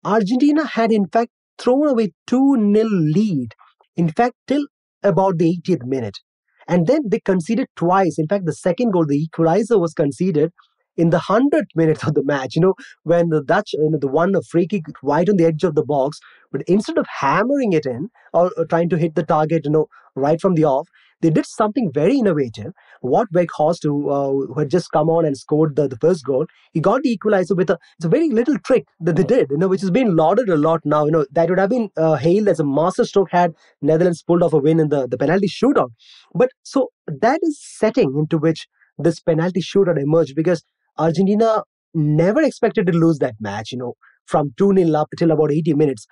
Argentina 0.05 0.67
had 0.67 0.91
in 0.91 1.07
fact 1.07 1.31
thrown 1.59 1.87
away 1.87 2.11
2 2.27 2.57
0 2.75 2.89
lead, 2.91 3.55
in 3.97 4.09
fact, 4.09 4.35
till 4.49 4.67
about 5.05 5.39
the 5.39 5.61
80th 5.65 5.85
minute. 5.85 6.19
And 6.67 6.89
then 6.89 7.03
they 7.07 7.21
conceded 7.21 7.69
twice. 7.77 8.19
In 8.19 8.27
fact, 8.27 8.47
the 8.47 8.53
second 8.53 8.91
goal, 8.91 9.07
the 9.07 9.15
equalizer, 9.15 9.79
was 9.79 9.95
conceded 9.95 10.51
in 10.97 11.11
the 11.11 11.19
100th 11.19 11.71
minute 11.77 12.05
of 12.05 12.15
the 12.15 12.25
match, 12.25 12.57
you 12.57 12.63
know, 12.63 12.75
when 13.05 13.29
the 13.29 13.45
Dutch, 13.45 13.75
you 13.75 13.91
know, 13.91 13.99
the 14.01 14.09
one 14.09 14.35
a 14.35 14.43
free 14.43 14.67
kick 14.67 14.83
right 15.05 15.29
on 15.29 15.37
the 15.37 15.45
edge 15.45 15.63
of 15.63 15.77
the 15.77 15.85
box, 15.85 16.19
but 16.51 16.63
instead 16.67 16.99
of 16.99 17.07
hammering 17.21 17.75
it 17.75 17.87
in 17.87 18.09
or, 18.33 18.51
or 18.57 18.67
trying 18.67 18.89
to 18.89 18.99
hit 18.99 19.15
the 19.15 19.23
target, 19.23 19.67
you 19.67 19.71
know, 19.71 19.87
right 20.17 20.41
from 20.41 20.57
the 20.57 20.65
off, 20.65 20.89
they 21.21 21.31
did 21.31 21.47
something 21.47 21.91
very 21.93 22.19
innovative. 22.19 22.73
What 23.01 23.33
Weghorst, 23.33 23.83
who, 23.83 24.11
uh, 24.11 24.31
who 24.53 24.59
had 24.59 24.71
just 24.71 24.91
come 24.93 25.09
on 25.09 25.25
and 25.25 25.37
scored 25.37 25.77
the, 25.77 25.89
the 25.89 25.97
first 25.97 26.25
goal, 26.25 26.47
he 26.73 26.81
got 26.81 27.03
the 27.03 27.11
equalizer 27.11 27.55
with 27.55 27.71
a, 27.71 27.79
it's 27.99 28.05
a 28.05 28.09
very 28.09 28.31
little 28.31 28.59
trick 28.59 28.87
that 29.01 29.17
they 29.17 29.25
did, 29.25 29.49
you 29.51 29.59
know, 29.59 29.69
which 29.69 29.81
has 29.81 29.91
been 29.91 30.17
lauded 30.17 30.49
a 30.49 30.57
lot 30.57 30.81
now. 30.85 31.05
You 31.05 31.11
know, 31.11 31.27
that 31.33 31.49
would 31.49 31.59
have 31.59 31.71
been 31.71 31.91
uh, 31.97 32.17
hailed 32.17 32.49
as 32.49 32.61
a 32.61 32.65
masterstroke 32.65 33.31
had 33.31 33.53
Netherlands 33.83 34.23
pulled 34.23 34.43
off 34.43 34.53
a 34.53 34.59
win 34.59 34.81
in 34.81 34.89
the, 34.89 35.07
the 35.09 35.19
penalty 35.19 35.49
shootout. 35.49 35.91
But 36.35 36.51
so 36.63 36.91
that 37.07 37.41
is 37.43 37.59
setting 37.61 38.15
into 38.17 38.39
which 38.39 38.67
this 38.99 39.21
penalty 39.21 39.61
shootout 39.61 40.01
emerged 40.01 40.35
because 40.37 40.63
Argentina 40.99 41.63
never 41.95 42.43
expected 42.43 42.87
to 42.87 42.93
lose 42.93 43.19
that 43.19 43.35
match, 43.41 43.73
you 43.73 43.79
know, 43.79 43.95
from 44.27 44.53
2 44.59 44.75
0 44.77 44.93
up 44.95 45.09
till 45.19 45.31
about 45.31 45.51
80 45.53 45.75
minutes. 45.75 46.07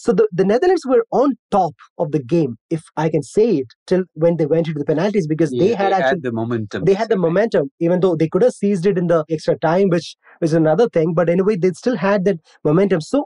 So 0.00 0.12
the, 0.12 0.28
the 0.32 0.44
Netherlands 0.44 0.84
were 0.86 1.04
on 1.10 1.36
top 1.50 1.74
of 1.98 2.12
the 2.12 2.22
game, 2.22 2.56
if 2.70 2.82
I 2.96 3.08
can 3.08 3.22
say 3.22 3.56
it, 3.58 3.66
till 3.86 4.04
when 4.14 4.36
they 4.36 4.46
went 4.46 4.68
into 4.68 4.78
the 4.78 4.84
penalties 4.84 5.26
because 5.26 5.50
Yeah, 5.52 5.64
they 5.64 5.74
had 5.74 5.92
actually 5.92 6.08
had 6.10 6.22
the 6.22 6.32
momentum. 6.32 6.84
they 6.84 6.94
had 6.94 7.08
the 7.08 7.16
momentum, 7.16 7.70
even 7.80 8.00
though 8.00 8.14
they 8.14 8.28
could 8.28 8.42
have 8.42 8.52
seized 8.52 8.86
it 8.86 8.96
in 8.96 9.08
the 9.08 9.24
extra 9.28 9.58
time, 9.58 9.88
which 9.88 10.16
is 10.40 10.52
another 10.52 10.88
thing. 10.88 11.14
But 11.14 11.28
anyway, 11.28 11.56
they 11.56 11.70
still 11.72 11.96
had 11.96 12.24
that 12.26 12.38
momentum. 12.64 13.00
So 13.00 13.24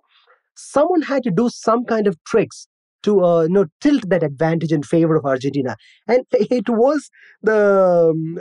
someone 0.57 1.02
had 1.02 1.23
to 1.25 1.31
do 1.31 1.49
some 1.50 1.85
kind 1.85 2.07
of 2.07 2.17
tricks 2.25 2.67
to 3.02 3.25
uh, 3.25 3.43
you 3.43 3.49
know 3.50 3.67
tilt 3.81 4.09
that 4.09 4.23
advantage 4.23 4.73
in 4.73 4.83
favor 4.83 5.17
of 5.17 5.25
Argentina, 5.26 5.76
and 6.09 6.25
it 6.33 6.69
was 6.69 7.11
the 7.43 8.11
um, 8.11 8.38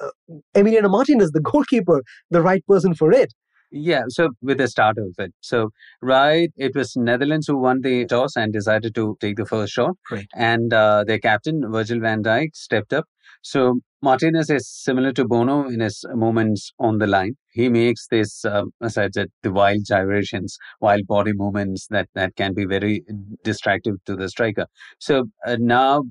uh, 0.00 0.10
Emiliano 0.54 0.90
Martinez, 0.90 1.30
the 1.32 1.40
goalkeeper, 1.40 2.02
the 2.30 2.42
right 2.42 2.64
person 2.66 2.94
for 2.94 3.12
it. 3.12 3.32
Yeah, 3.74 4.02
so 4.08 4.28
with 4.42 4.58
the 4.58 4.68
start 4.68 4.98
of 4.98 5.14
it. 5.18 5.32
So, 5.40 5.70
right, 6.02 6.50
it 6.56 6.76
was 6.76 6.94
Netherlands 6.94 7.46
who 7.46 7.56
won 7.56 7.80
the 7.80 8.04
toss 8.04 8.36
and 8.36 8.52
decided 8.52 8.94
to 8.96 9.16
take 9.18 9.36
the 9.36 9.46
first 9.46 9.72
shot. 9.72 9.96
Right. 10.10 10.26
And 10.34 10.74
uh, 10.74 11.04
their 11.06 11.18
captain, 11.18 11.62
Virgil 11.72 11.98
van 12.00 12.22
Dijk, 12.22 12.54
stepped 12.54 12.92
up. 12.92 13.06
So, 13.40 13.80
Martinez 14.02 14.50
is 14.50 14.68
similar 14.68 15.12
to 15.14 15.24
Bono 15.24 15.68
in 15.68 15.80
his 15.80 16.04
moments 16.14 16.72
on 16.78 16.98
the 16.98 17.06
line. 17.06 17.36
He 17.52 17.70
makes 17.70 18.08
this, 18.08 18.44
as 18.82 18.98
I 18.98 19.08
said, 19.08 19.28
the 19.42 19.52
wild 19.52 19.86
gyrations, 19.86 20.58
wild 20.80 21.06
body 21.06 21.32
movements 21.32 21.86
that, 21.88 22.08
that 22.14 22.36
can 22.36 22.52
be 22.52 22.66
very 22.66 23.02
distractive 23.42 23.94
to 24.04 24.16
the 24.16 24.28
striker. 24.28 24.66
So, 24.98 25.24
uh, 25.46 25.56
now 25.58 26.04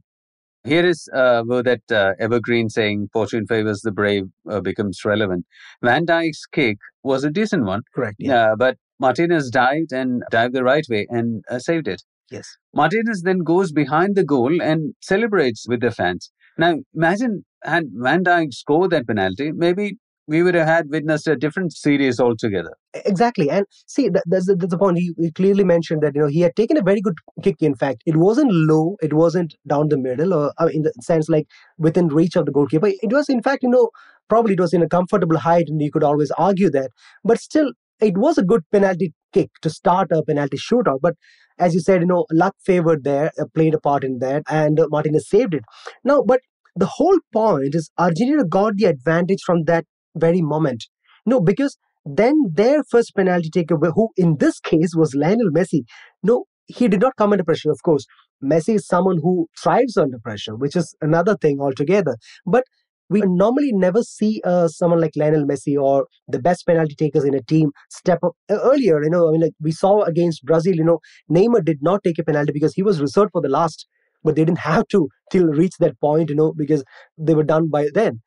here 0.63 0.85
is 0.85 1.09
uh, 1.13 1.43
where 1.43 1.63
that 1.63 1.81
uh, 1.91 2.13
evergreen 2.19 2.69
saying 2.69 3.09
"Fortune 3.13 3.45
favors 3.47 3.81
the 3.81 3.91
brave" 3.91 4.25
uh, 4.49 4.61
becomes 4.61 5.03
relevant. 5.05 5.45
Van 5.81 6.05
Dijk's 6.05 6.45
kick 6.45 6.77
was 7.03 7.23
a 7.23 7.31
decent 7.31 7.65
one, 7.65 7.81
Correct. 7.95 8.21
uh, 8.27 8.55
but 8.57 8.77
Martinez 8.99 9.49
dived 9.49 9.91
and 9.91 10.23
dived 10.31 10.53
the 10.53 10.63
right 10.63 10.85
way 10.89 11.07
and 11.09 11.43
uh, 11.49 11.59
saved 11.59 11.87
it. 11.87 12.03
Yes. 12.29 12.47
Martinez 12.73 13.23
then 13.23 13.39
goes 13.39 13.71
behind 13.71 14.15
the 14.15 14.23
goal 14.23 14.61
and 14.61 14.93
celebrates 15.01 15.65
with 15.67 15.81
the 15.81 15.91
fans. 15.91 16.31
Now, 16.57 16.75
imagine 16.93 17.43
had 17.63 17.85
Van 17.93 18.23
Dijk 18.23 18.53
scored 18.53 18.91
that 18.91 19.07
penalty, 19.07 19.51
maybe 19.51 19.97
we 20.27 20.43
would 20.43 20.55
have 20.55 20.67
had 20.67 20.89
witnessed 20.89 21.27
a 21.27 21.35
different 21.35 21.73
series 21.73 22.19
altogether. 22.19 22.73
Exactly, 23.05 23.49
and 23.49 23.65
see, 23.87 24.09
that, 24.09 24.23
that's, 24.27 24.47
the, 24.47 24.55
that's 24.55 24.71
the 24.71 24.77
point. 24.77 24.97
He, 24.97 25.13
he 25.17 25.31
clearly 25.31 25.63
mentioned 25.63 26.01
that 26.01 26.15
you 26.15 26.21
know 26.21 26.27
he 26.27 26.41
had 26.41 26.55
taken 26.55 26.77
a 26.77 26.81
very 26.81 27.01
good 27.01 27.15
kick. 27.43 27.55
In 27.61 27.75
fact, 27.75 28.03
it 28.05 28.17
wasn't 28.17 28.51
low, 28.51 28.97
it 29.01 29.13
wasn't 29.13 29.55
down 29.67 29.89
the 29.89 29.97
middle, 29.97 30.33
or 30.33 30.53
uh, 30.59 30.67
in 30.67 30.83
the 30.83 30.93
sense 31.01 31.29
like 31.29 31.47
within 31.77 32.07
reach 32.07 32.35
of 32.35 32.45
the 32.45 32.51
goalkeeper. 32.51 32.87
It 32.87 33.11
was, 33.11 33.29
in 33.29 33.41
fact, 33.41 33.63
you 33.63 33.69
know, 33.69 33.89
probably 34.29 34.53
it 34.53 34.59
was 34.59 34.73
in 34.73 34.83
a 34.83 34.89
comfortable 34.89 35.37
height, 35.37 35.65
and 35.67 35.81
you 35.81 35.91
could 35.91 36.03
always 36.03 36.31
argue 36.31 36.69
that. 36.71 36.91
But 37.23 37.39
still, 37.39 37.71
it 37.99 38.17
was 38.17 38.37
a 38.37 38.43
good 38.43 38.61
penalty 38.71 39.13
kick 39.33 39.49
to 39.61 39.69
start 39.69 40.11
a 40.11 40.23
penalty 40.23 40.57
shootout. 40.57 40.99
But 41.01 41.15
as 41.59 41.73
you 41.73 41.79
said, 41.79 42.01
you 42.01 42.07
know, 42.07 42.25
luck 42.31 42.55
favored 42.63 43.03
there, 43.03 43.31
uh, 43.39 43.45
played 43.53 43.73
a 43.73 43.79
part 43.79 44.03
in 44.03 44.19
that, 44.19 44.43
and 44.49 44.79
uh, 44.79 44.87
Martinez 44.89 45.29
saved 45.29 45.53
it. 45.53 45.63
Now, 46.03 46.21
but 46.21 46.41
the 46.75 46.85
whole 46.85 47.19
point 47.33 47.75
is 47.75 47.91
Argentina 47.97 48.45
got 48.45 48.77
the 48.77 48.85
advantage 48.85 49.41
from 49.45 49.65
that 49.65 49.85
very 50.15 50.41
moment. 50.41 50.87
No, 51.25 51.39
because 51.39 51.77
then 52.05 52.35
their 52.51 52.83
first 52.89 53.15
penalty 53.15 53.49
taker, 53.49 53.77
who 53.77 54.09
in 54.17 54.37
this 54.37 54.59
case 54.59 54.95
was 54.95 55.13
Lionel 55.15 55.51
Messi, 55.51 55.81
no, 56.23 56.45
he 56.67 56.87
did 56.87 57.01
not 57.01 57.15
come 57.15 57.31
under 57.31 57.43
pressure, 57.43 57.71
of 57.71 57.81
course. 57.83 58.05
Messi 58.43 58.75
is 58.75 58.87
someone 58.87 59.17
who 59.21 59.47
thrives 59.61 59.97
under 59.97 60.17
pressure, 60.17 60.55
which 60.55 60.75
is 60.75 60.95
another 61.01 61.37
thing 61.37 61.59
altogether. 61.59 62.17
But 62.45 62.63
we 63.09 63.21
normally 63.25 63.71
never 63.73 64.01
see 64.03 64.41
uh, 64.45 64.69
someone 64.69 65.01
like 65.01 65.11
Lionel 65.17 65.45
Messi 65.45 65.77
or 65.77 66.07
the 66.29 66.39
best 66.39 66.65
penalty 66.65 66.95
takers 66.95 67.25
in 67.25 67.33
a 67.35 67.43
team 67.43 67.71
step 67.89 68.19
up 68.23 68.31
uh, 68.49 68.57
earlier. 68.63 69.03
You 69.03 69.09
know, 69.09 69.27
I 69.27 69.31
mean, 69.33 69.41
like 69.41 69.53
we 69.61 69.73
saw 69.73 70.03
against 70.03 70.45
Brazil, 70.45 70.75
you 70.75 70.85
know, 70.85 70.99
Neymar 71.29 71.65
did 71.65 71.79
not 71.81 72.03
take 72.03 72.17
a 72.19 72.23
penalty 72.23 72.53
because 72.53 72.73
he 72.73 72.83
was 72.83 73.01
reserved 73.01 73.31
for 73.33 73.41
the 73.41 73.49
last, 73.49 73.85
but 74.23 74.35
they 74.35 74.45
didn't 74.45 74.59
have 74.71 74.87
to 74.89 75.09
till 75.29 75.47
reach 75.47 75.73
that 75.79 75.99
point, 75.99 76.29
you 76.29 76.35
know, 76.35 76.53
because 76.55 76.83
they 77.17 77.35
were 77.35 77.43
done 77.43 77.69
by 77.69 77.89
then. 77.93 78.21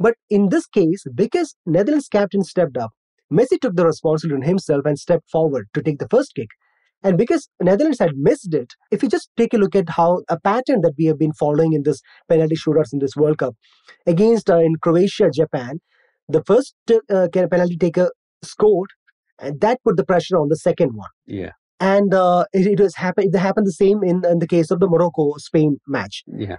But 0.00 0.14
in 0.30 0.48
this 0.48 0.66
case, 0.66 1.04
because 1.14 1.54
Netherlands 1.66 2.08
captain 2.08 2.42
stepped 2.42 2.78
up, 2.78 2.90
Messi 3.32 3.60
took 3.60 3.76
the 3.76 3.86
responsibility 3.86 4.42
on 4.42 4.48
himself 4.48 4.86
and 4.86 4.98
stepped 4.98 5.30
forward 5.30 5.68
to 5.74 5.82
take 5.82 5.98
the 5.98 6.08
first 6.08 6.34
kick. 6.34 6.48
And 7.02 7.16
because 7.16 7.48
Netherlands 7.62 7.98
had 7.98 8.16
missed 8.16 8.52
it, 8.52 8.72
if 8.90 9.02
you 9.02 9.08
just 9.08 9.30
take 9.36 9.54
a 9.54 9.58
look 9.58 9.76
at 9.76 9.90
how 9.90 10.22
a 10.28 10.40
pattern 10.40 10.80
that 10.82 10.94
we 10.98 11.04
have 11.04 11.18
been 11.18 11.32
following 11.32 11.72
in 11.74 11.82
this 11.82 12.00
penalty 12.28 12.56
shootouts 12.56 12.92
in 12.92 12.98
this 12.98 13.14
World 13.14 13.38
Cup, 13.38 13.54
against 14.06 14.50
uh, 14.50 14.58
in 14.58 14.76
Croatia, 14.82 15.30
Japan, 15.30 15.80
the 16.28 16.42
first 16.44 16.74
uh, 16.90 17.28
penalty 17.32 17.76
taker 17.76 18.10
scored, 18.42 18.90
and 19.38 19.60
that 19.60 19.80
put 19.84 19.96
the 19.96 20.04
pressure 20.04 20.36
on 20.36 20.48
the 20.48 20.56
second 20.56 20.92
one. 20.94 21.08
Yeah. 21.26 21.52
And 21.78 22.12
uh, 22.12 22.44
it, 22.52 22.66
it 22.66 22.80
was 22.80 22.96
happen. 22.96 23.30
It 23.32 23.38
happened 23.38 23.66
the 23.66 23.72
same 23.72 24.02
in, 24.02 24.22
in 24.24 24.38
the 24.38 24.46
case 24.46 24.70
of 24.70 24.80
the 24.80 24.88
Morocco 24.88 25.34
Spain 25.38 25.78
match. 25.86 26.22
Yeah. 26.26 26.56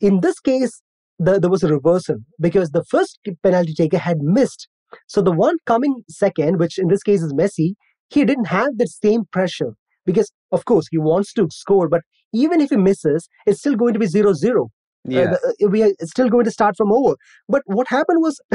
In 0.00 0.20
this 0.20 0.40
case, 0.40 0.82
the, 1.20 1.38
there 1.38 1.50
was 1.50 1.62
a 1.62 1.68
reversal 1.68 2.16
because 2.40 2.70
the 2.70 2.84
first 2.84 3.18
penalty 3.42 3.74
taker 3.74 3.98
had 3.98 4.18
missed. 4.20 4.68
So 5.06 5.20
the 5.20 5.32
one 5.32 5.56
coming 5.66 6.02
second, 6.08 6.58
which 6.58 6.78
in 6.78 6.88
this 6.88 7.02
case 7.02 7.22
is 7.22 7.32
Messi, 7.32 7.74
he 8.08 8.24
didn't 8.24 8.46
have 8.46 8.78
that 8.78 8.88
same 8.88 9.24
pressure 9.30 9.74
because, 10.04 10.32
of 10.50 10.64
course, 10.64 10.86
he 10.90 10.98
wants 10.98 11.32
to 11.34 11.46
score, 11.52 11.88
but 11.88 12.00
even 12.32 12.60
if 12.60 12.70
he 12.70 12.76
misses, 12.76 13.28
it's 13.46 13.60
still 13.60 13.76
going 13.76 13.92
to 13.92 14.00
be 14.00 14.06
0 14.06 14.32
0. 14.32 14.68
Yeah. 15.04 15.20
Uh, 15.32 15.36
uh, 15.64 15.68
we 15.68 15.82
are 15.82 15.92
still 16.02 16.28
going 16.28 16.44
to 16.44 16.50
start 16.50 16.76
from 16.76 16.90
over. 16.90 17.16
But 17.48 17.62
what 17.66 17.88
happened 17.88 18.20
was 18.22 18.40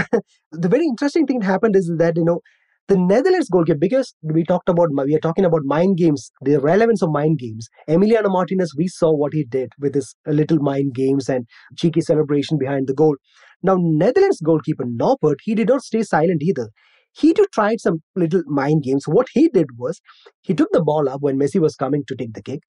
the 0.51 0.67
very 0.67 0.85
interesting 0.85 1.25
thing 1.25 1.39
that 1.39 1.45
happened 1.45 1.75
is 1.75 1.91
that, 1.97 2.17
you 2.17 2.25
know, 2.25 2.41
the 2.87 2.97
Netherlands 2.97 3.49
goalkeeper, 3.49 3.79
because 3.79 4.13
we 4.21 4.43
talked 4.43 4.69
about, 4.69 4.89
we 4.93 5.15
are 5.15 5.19
talking 5.19 5.45
about 5.45 5.61
mind 5.63 5.97
games, 5.97 6.31
the 6.41 6.59
relevance 6.59 7.01
of 7.01 7.09
mind 7.11 7.39
games. 7.39 7.67
Emiliano 7.89 8.29
Martinez, 8.29 8.73
we 8.77 8.87
saw 8.87 9.11
what 9.11 9.33
he 9.33 9.43
did 9.43 9.71
with 9.79 9.95
his 9.95 10.15
little 10.27 10.59
mind 10.59 10.93
games 10.93 11.27
and 11.27 11.47
cheeky 11.77 12.01
celebration 12.01 12.57
behind 12.59 12.87
the 12.87 12.93
goal. 12.93 13.15
Now, 13.63 13.77
Netherlands 13.79 14.39
goalkeeper 14.43 14.85
Noppert, 14.85 15.37
he 15.43 15.55
did 15.55 15.69
not 15.69 15.81
stay 15.81 16.03
silent 16.03 16.43
either. 16.43 16.69
He 17.13 17.33
too 17.33 17.47
tried 17.53 17.79
some 17.79 18.03
little 18.15 18.43
mind 18.45 18.83
games. 18.83 19.07
What 19.07 19.27
he 19.33 19.49
did 19.49 19.67
was 19.77 20.01
he 20.41 20.53
took 20.53 20.69
the 20.71 20.83
ball 20.83 21.09
up 21.09 21.21
when 21.21 21.39
Messi 21.39 21.59
was 21.59 21.75
coming 21.75 22.03
to 22.07 22.15
take 22.15 22.33
the 22.33 22.43
kick. 22.43 22.59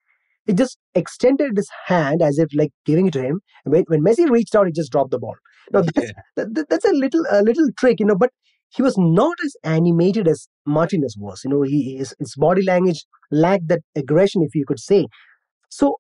He 0.46 0.52
just 0.52 0.78
extended 0.94 1.56
his 1.56 1.68
hand 1.86 2.22
as 2.22 2.38
if 2.38 2.48
like 2.54 2.70
giving 2.84 3.08
it 3.08 3.12
to 3.14 3.22
him. 3.22 3.40
When, 3.64 3.84
when 3.88 4.04
Messi 4.04 4.30
reached 4.30 4.54
out, 4.54 4.66
he 4.66 4.72
just 4.72 4.92
dropped 4.92 5.10
the 5.10 5.18
ball. 5.18 5.34
Now 5.72 5.82
that's, 5.94 6.12
yeah. 6.36 6.44
that, 6.44 6.66
that's 6.70 6.84
a 6.84 6.92
little 6.92 7.24
a 7.30 7.42
little 7.42 7.68
trick, 7.76 7.98
you 7.98 8.06
know. 8.06 8.14
But 8.14 8.30
he 8.76 8.82
was 8.82 8.96
not 8.98 9.36
as 9.44 9.56
animated 9.64 10.28
as 10.28 10.48
Martinez 10.66 11.16
was. 11.18 11.42
You 11.44 11.50
know, 11.50 11.62
he 11.62 11.96
his, 11.96 12.14
his 12.18 12.34
body 12.36 12.62
language 12.62 13.04
lacked 13.30 13.68
that 13.68 13.80
aggression, 13.96 14.42
if 14.42 14.54
you 14.54 14.64
could 14.66 14.78
say. 14.78 15.06
So 15.70 15.96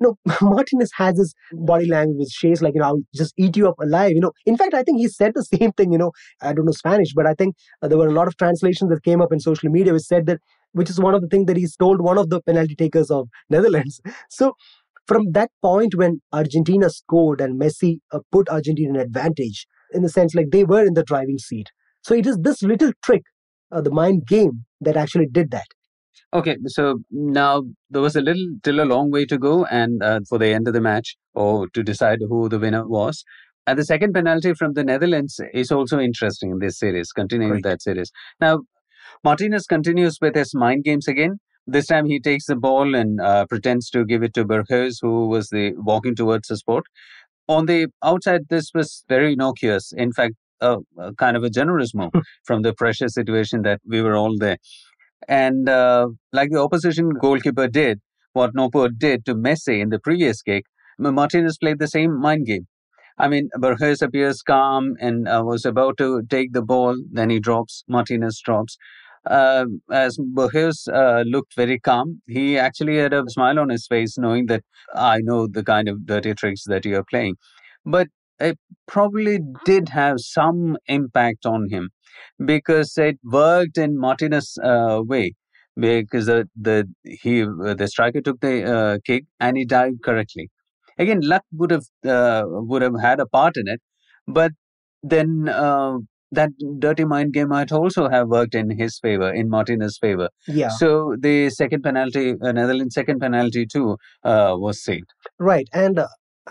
you 0.00 0.16
know, 0.26 0.34
Martinez 0.42 0.90
has 0.96 1.18
his 1.18 1.34
body 1.52 1.86
language 1.86 2.18
which 2.18 2.28
shares 2.30 2.62
like, 2.62 2.74
you 2.74 2.80
know, 2.80 2.86
I'll 2.86 3.02
just 3.14 3.34
eat 3.36 3.56
you 3.56 3.68
up 3.68 3.78
alive. 3.80 4.12
You 4.12 4.20
know, 4.20 4.32
in 4.44 4.56
fact, 4.56 4.74
I 4.74 4.82
think 4.82 4.98
he 4.98 5.08
said 5.08 5.32
the 5.34 5.42
same 5.58 5.72
thing, 5.72 5.92
you 5.92 5.98
know, 5.98 6.12
I 6.40 6.52
don't 6.52 6.66
know 6.66 6.72
Spanish, 6.72 7.12
but 7.14 7.26
I 7.26 7.34
think 7.34 7.56
uh, 7.82 7.88
there 7.88 7.98
were 7.98 8.08
a 8.08 8.12
lot 8.12 8.28
of 8.28 8.36
translations 8.36 8.90
that 8.90 9.02
came 9.02 9.20
up 9.20 9.32
in 9.32 9.40
social 9.40 9.70
media 9.70 9.92
which 9.92 10.02
said 10.02 10.26
that, 10.26 10.40
which 10.72 10.90
is 10.90 11.00
one 11.00 11.14
of 11.14 11.22
the 11.22 11.28
things 11.28 11.46
that 11.46 11.56
he's 11.56 11.76
told 11.76 12.00
one 12.00 12.18
of 12.18 12.30
the 12.30 12.40
penalty 12.42 12.74
takers 12.74 13.10
of 13.10 13.28
Netherlands. 13.50 14.00
So 14.30 14.54
from 15.06 15.32
that 15.32 15.50
point 15.62 15.94
when 15.94 16.20
Argentina 16.32 16.90
scored 16.90 17.40
and 17.40 17.60
Messi 17.60 17.98
uh, 18.12 18.20
put 18.32 18.48
Argentina 18.48 18.90
in 18.90 18.96
advantage, 18.96 19.66
in 19.92 20.02
the 20.02 20.08
sense 20.08 20.34
like 20.34 20.50
they 20.50 20.64
were 20.64 20.84
in 20.84 20.94
the 20.94 21.04
driving 21.04 21.38
seat. 21.38 21.70
So 22.06 22.14
it 22.14 22.24
is 22.24 22.38
this 22.40 22.62
little 22.62 22.92
trick, 23.04 23.24
uh, 23.72 23.80
the 23.80 23.90
mind 23.90 24.28
game, 24.28 24.64
that 24.80 24.96
actually 24.96 25.26
did 25.26 25.50
that. 25.50 25.66
Okay, 26.32 26.56
so 26.66 27.00
now 27.10 27.64
there 27.90 28.00
was 28.00 28.14
a 28.14 28.20
little, 28.20 28.46
still 28.58 28.80
a 28.80 28.84
long 28.84 29.10
way 29.10 29.24
to 29.26 29.36
go, 29.36 29.64
and 29.64 30.00
uh, 30.00 30.20
for 30.28 30.38
the 30.38 30.46
end 30.46 30.68
of 30.68 30.74
the 30.74 30.80
match, 30.80 31.16
or 31.34 31.66
to 31.70 31.82
decide 31.82 32.20
who 32.28 32.48
the 32.48 32.60
winner 32.60 32.86
was. 32.86 33.24
And 33.66 33.76
the 33.76 33.84
second 33.84 34.12
penalty 34.12 34.54
from 34.54 34.74
the 34.74 34.84
Netherlands 34.84 35.40
is 35.52 35.72
also 35.72 35.98
interesting 35.98 36.52
in 36.52 36.60
this 36.60 36.78
series, 36.78 37.10
continuing 37.10 37.54
right. 37.54 37.64
that 37.64 37.82
series. 37.82 38.12
Now, 38.40 38.60
Martinez 39.24 39.66
continues 39.66 40.18
with 40.20 40.36
his 40.36 40.54
mind 40.54 40.84
games 40.84 41.08
again. 41.08 41.40
This 41.66 41.88
time 41.88 42.06
he 42.06 42.20
takes 42.20 42.46
the 42.46 42.54
ball 42.54 42.94
and 42.94 43.20
uh, 43.20 43.46
pretends 43.46 43.90
to 43.90 44.04
give 44.04 44.22
it 44.22 44.32
to 44.34 44.44
Berghuis, 44.44 44.98
who 45.02 45.26
was 45.26 45.48
the 45.48 45.72
walking 45.76 46.14
towards 46.14 46.46
the 46.46 46.56
spot. 46.56 46.84
On 47.48 47.66
the 47.66 47.88
outside, 48.04 48.42
this 48.48 48.70
was 48.72 49.04
very 49.08 49.32
innocuous. 49.32 49.92
In 49.96 50.12
fact, 50.12 50.36
a, 50.60 50.78
a 50.98 51.14
kind 51.14 51.36
of 51.36 51.44
a 51.44 51.50
generous 51.50 51.94
move 51.94 52.12
from 52.44 52.62
the 52.62 52.74
pressure 52.74 53.08
situation 53.08 53.62
that 53.62 53.80
we 53.86 54.02
were 54.02 54.16
all 54.16 54.36
there. 54.38 54.58
And 55.28 55.68
uh, 55.68 56.08
like 56.32 56.50
the 56.50 56.60
opposition 56.60 57.10
goalkeeper 57.20 57.68
did, 57.68 58.00
what 58.32 58.54
Noppert 58.54 58.98
did 58.98 59.24
to 59.26 59.34
Messi 59.34 59.80
in 59.80 59.88
the 59.88 59.98
previous 59.98 60.42
kick, 60.42 60.64
Martinez 60.98 61.58
played 61.58 61.78
the 61.78 61.88
same 61.88 62.20
mind 62.20 62.46
game. 62.46 62.66
I 63.18 63.28
mean, 63.28 63.48
Berghuis 63.56 64.02
appears 64.02 64.42
calm 64.42 64.94
and 65.00 65.26
uh, 65.26 65.42
was 65.44 65.64
about 65.64 65.96
to 65.98 66.22
take 66.28 66.52
the 66.52 66.62
ball, 66.62 66.96
then 67.10 67.30
he 67.30 67.40
drops, 67.40 67.82
Martinez 67.88 68.40
drops. 68.44 68.76
Uh, 69.24 69.64
as 69.90 70.18
Berghuis 70.18 70.86
uh, 70.92 71.22
looked 71.22 71.54
very 71.56 71.80
calm, 71.80 72.20
he 72.28 72.58
actually 72.58 72.98
had 72.98 73.12
a 73.12 73.24
smile 73.28 73.58
on 73.58 73.70
his 73.70 73.86
face, 73.86 74.18
knowing 74.18 74.46
that 74.46 74.62
I 74.94 75.18
know 75.22 75.48
the 75.48 75.64
kind 75.64 75.88
of 75.88 76.06
dirty 76.06 76.34
tricks 76.34 76.64
that 76.66 76.84
you 76.84 76.96
are 76.96 77.04
playing. 77.04 77.36
But 77.84 78.08
it 78.38 78.58
probably 78.86 79.38
did 79.64 79.88
have 79.90 80.16
some 80.18 80.76
impact 80.86 81.46
on 81.46 81.68
him 81.70 81.90
because 82.44 82.96
it 82.96 83.18
worked 83.24 83.78
in 83.78 83.98
Martinez' 83.98 84.58
uh, 84.62 85.00
way 85.04 85.34
because 85.76 86.26
the 86.26 86.48
the 86.60 86.84
he 87.04 87.42
uh, 87.42 87.74
the 87.74 87.88
striker 87.88 88.20
took 88.20 88.40
the 88.40 88.64
uh, 88.64 88.98
kick 89.04 89.24
and 89.40 89.56
he 89.56 89.64
dived 89.64 90.02
correctly. 90.02 90.50
Again, 90.98 91.20
luck 91.22 91.42
would 91.52 91.70
have 91.70 91.84
uh, 92.06 92.44
would 92.46 92.82
have 92.82 92.98
had 93.00 93.20
a 93.20 93.26
part 93.26 93.56
in 93.56 93.68
it, 93.68 93.80
but 94.26 94.52
then 95.02 95.48
uh, 95.48 95.98
that 96.32 96.50
dirty 96.78 97.04
mind 97.04 97.32
game 97.34 97.48
might 97.48 97.70
also 97.70 98.08
have 98.08 98.28
worked 98.28 98.54
in 98.54 98.70
his 98.78 98.98
favor, 98.98 99.32
in 99.32 99.48
Martinez's 99.48 99.98
favor. 99.98 100.28
Yeah. 100.48 100.70
So 100.70 101.14
the 101.20 101.50
second 101.50 101.82
penalty, 101.82 102.34
uh, 102.42 102.52
Netherlands' 102.52 102.94
second 102.94 103.20
penalty 103.20 103.66
too, 103.66 103.96
was 104.24 104.82
saved. 104.82 105.12
Right, 105.38 105.68
and 105.72 106.00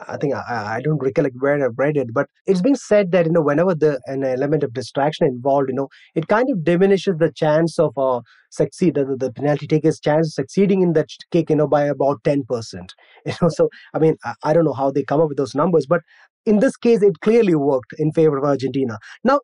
I 0.07 0.17
think 0.17 0.33
I, 0.33 0.75
I 0.77 0.81
don't 0.81 1.01
recollect 1.01 1.35
where 1.39 1.63
I 1.63 1.67
read 1.77 1.95
it, 1.95 2.13
but 2.13 2.27
it's 2.45 2.61
been 2.61 2.75
said 2.75 3.11
that 3.11 3.25
you 3.25 3.31
know 3.31 3.41
whenever 3.41 3.73
the 3.73 3.99
an 4.07 4.23
element 4.25 4.63
of 4.63 4.73
distraction 4.73 5.25
involved, 5.25 5.69
you 5.69 5.75
know, 5.75 5.87
it 6.15 6.27
kind 6.27 6.49
of 6.51 6.63
diminishes 6.65 7.15
the 7.17 7.31
chance 7.31 7.79
of 7.79 7.97
uh, 7.97 8.19
succeed 8.51 8.95
the, 8.95 9.05
the 9.17 9.31
penalty 9.31 9.67
taker's 9.67 9.99
chance 9.99 10.27
of 10.27 10.33
succeeding 10.33 10.81
in 10.81 10.93
that 10.93 11.07
kick, 11.31 11.49
you 11.49 11.55
know, 11.55 11.67
by 11.67 11.83
about 11.83 12.23
ten 12.23 12.43
percent. 12.43 12.93
You 13.25 13.33
know, 13.41 13.49
so 13.49 13.69
I 13.93 13.99
mean, 13.99 14.17
I, 14.25 14.33
I 14.43 14.53
don't 14.53 14.65
know 14.65 14.73
how 14.73 14.91
they 14.91 15.03
come 15.03 15.21
up 15.21 15.29
with 15.29 15.37
those 15.37 15.55
numbers, 15.55 15.85
but 15.87 16.01
in 16.45 16.59
this 16.59 16.75
case, 16.77 17.01
it 17.01 17.19
clearly 17.21 17.55
worked 17.55 17.93
in 17.97 18.11
favor 18.11 18.37
of 18.37 18.43
Argentina. 18.43 18.97
Now, 19.23 19.39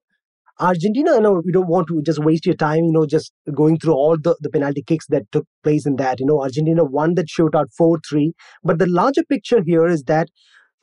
Argentina, 0.59 1.15
you 1.15 1.21
know, 1.21 1.41
we 1.43 1.51
don't 1.51 1.67
want 1.67 1.87
to 1.87 2.01
just 2.03 2.19
waste 2.19 2.45
your 2.45 2.55
time, 2.55 2.83
you 2.85 2.91
know, 2.91 3.05
just 3.05 3.31
going 3.53 3.77
through 3.79 3.93
all 3.93 4.17
the, 4.17 4.35
the 4.41 4.49
penalty 4.49 4.83
kicks 4.83 5.07
that 5.07 5.23
took 5.31 5.45
place 5.63 5.85
in 5.85 5.95
that. 5.97 6.19
You 6.19 6.25
know, 6.25 6.41
Argentina 6.41 6.83
won 6.83 7.15
that 7.15 7.27
shootout 7.27 7.73
4 7.77 7.99
3. 8.07 8.33
But 8.63 8.79
the 8.79 8.87
larger 8.87 9.23
picture 9.23 9.61
here 9.65 9.87
is 9.87 10.03
that 10.03 10.27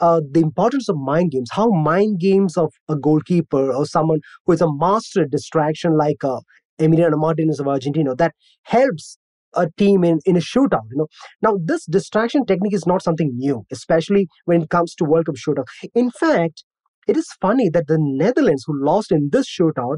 uh, 0.01 0.21
the 0.31 0.41
importance 0.41 0.89
of 0.89 0.97
mind 0.97 1.33
games, 1.33 1.51
how 1.53 1.71
mind 1.71 2.21
games 2.21 2.57
of 2.57 2.73
a 2.89 2.97
goalkeeper 2.97 3.73
or 3.73 3.87
someone 3.87 4.21
who 4.47 4.53
is 4.53 4.61
a 4.61 4.73
master 4.73 5.25
distraction 5.25 5.97
like 5.97 6.23
uh, 6.25 6.41
Emiliano 6.81 7.19
Martinez 7.19 7.61
of 7.61 7.69
Argentina, 7.69 8.15
that 8.15 8.35
helps 8.63 9.19
a 9.55 9.69
team 9.77 10.05
in, 10.05 10.21
in 10.25 10.37
a 10.37 10.41
shootout. 10.41 10.85
You 10.91 10.99
know, 10.99 11.07
now 11.43 11.59
this 11.63 11.85
distraction 11.87 12.45
technique 12.47 12.75
is 12.75 12.87
not 12.87 13.03
something 13.03 13.33
new, 13.37 13.65
especially 13.71 14.29
when 14.45 14.63
it 14.63 14.71
comes 14.71 14.95
to 14.97 15.05
World 15.05 15.27
Cup 15.27 15.37
shootout. 15.37 15.67
In 15.95 16.11
fact, 16.11 16.65
it 17.09 17.17
is 17.17 17.27
funny 17.41 17.69
that 17.71 17.87
the 17.89 17.99
Netherlands, 17.99 18.65
who 18.67 18.85
lost 18.85 19.11
in 19.11 19.31
this 19.33 19.49
shootout, 19.49 19.97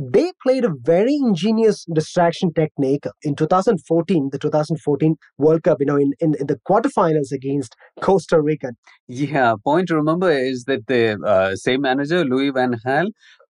they 0.00 0.32
played 0.42 0.64
a 0.64 0.70
very 0.82 1.14
ingenious 1.14 1.84
distraction 1.94 2.52
technique 2.54 3.04
in 3.22 3.36
2014, 3.36 4.30
the 4.32 4.38
2014 4.38 5.16
World 5.38 5.62
Cup, 5.62 5.78
you 5.80 5.86
know, 5.86 5.96
in, 5.96 6.12
in, 6.18 6.34
in 6.40 6.46
the 6.46 6.58
quarterfinals 6.68 7.30
against 7.30 7.76
Costa 8.00 8.40
Rica. 8.40 8.70
Yeah, 9.06 9.54
point 9.62 9.88
to 9.88 9.96
remember 9.96 10.30
is 10.30 10.64
that 10.64 10.86
the 10.86 11.18
uh, 11.24 11.54
same 11.56 11.82
manager, 11.82 12.24
Louis 12.24 12.50
Van 12.50 12.74
Gaal, 12.84 13.08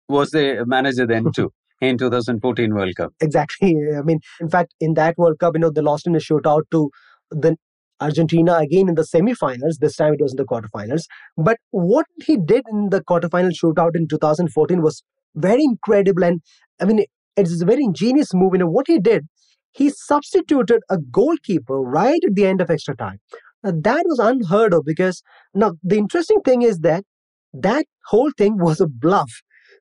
was 0.08 0.30
the 0.30 0.64
manager 0.66 1.06
then 1.06 1.30
too. 1.34 1.52
in 1.80 1.98
2014 1.98 2.74
World 2.74 2.94
Cup. 2.96 3.12
Exactly. 3.20 3.76
I 3.98 4.02
mean, 4.02 4.20
in 4.40 4.48
fact, 4.48 4.74
in 4.80 4.94
that 4.94 5.18
World 5.18 5.38
Cup, 5.38 5.54
you 5.54 5.60
know, 5.60 5.70
they 5.70 5.82
lost 5.82 6.06
in 6.06 6.16
a 6.16 6.18
shootout 6.18 6.62
to 6.72 6.90
the 7.30 7.56
Argentina 8.00 8.56
again 8.56 8.88
in 8.88 8.94
the 8.94 9.06
semifinals. 9.14 9.78
This 9.80 9.96
time 9.96 10.14
it 10.14 10.20
was 10.20 10.32
in 10.32 10.36
the 10.36 10.44
quarterfinals. 10.44 11.02
But 11.36 11.58
what 11.70 12.06
he 12.24 12.36
did 12.36 12.64
in 12.70 12.88
the 12.90 13.02
quarterfinal 13.02 13.52
shootout 13.52 13.94
in 13.94 14.08
2014 14.08 14.82
was 14.82 15.02
very 15.34 15.62
incredible. 15.62 16.24
And 16.24 16.40
I 16.80 16.84
mean, 16.86 17.04
it's 17.36 17.62
a 17.62 17.66
very 17.66 17.84
ingenious 17.84 18.34
move. 18.34 18.52
You 18.54 18.60
know, 18.60 18.66
what 18.66 18.86
he 18.86 18.98
did, 18.98 19.26
he 19.72 19.90
substituted 19.90 20.80
a 20.90 20.98
goalkeeper 20.98 21.80
right 21.80 22.20
at 22.26 22.34
the 22.34 22.46
end 22.46 22.60
of 22.60 22.70
extra 22.70 22.96
time. 22.96 23.18
Now, 23.62 23.72
that 23.82 24.04
was 24.06 24.18
unheard 24.18 24.72
of 24.72 24.84
because 24.84 25.22
now 25.54 25.74
the 25.82 25.98
interesting 25.98 26.40
thing 26.44 26.62
is 26.62 26.78
that 26.78 27.04
that 27.52 27.86
whole 28.06 28.30
thing 28.36 28.58
was 28.58 28.80
a 28.80 28.86
bluff 28.86 29.30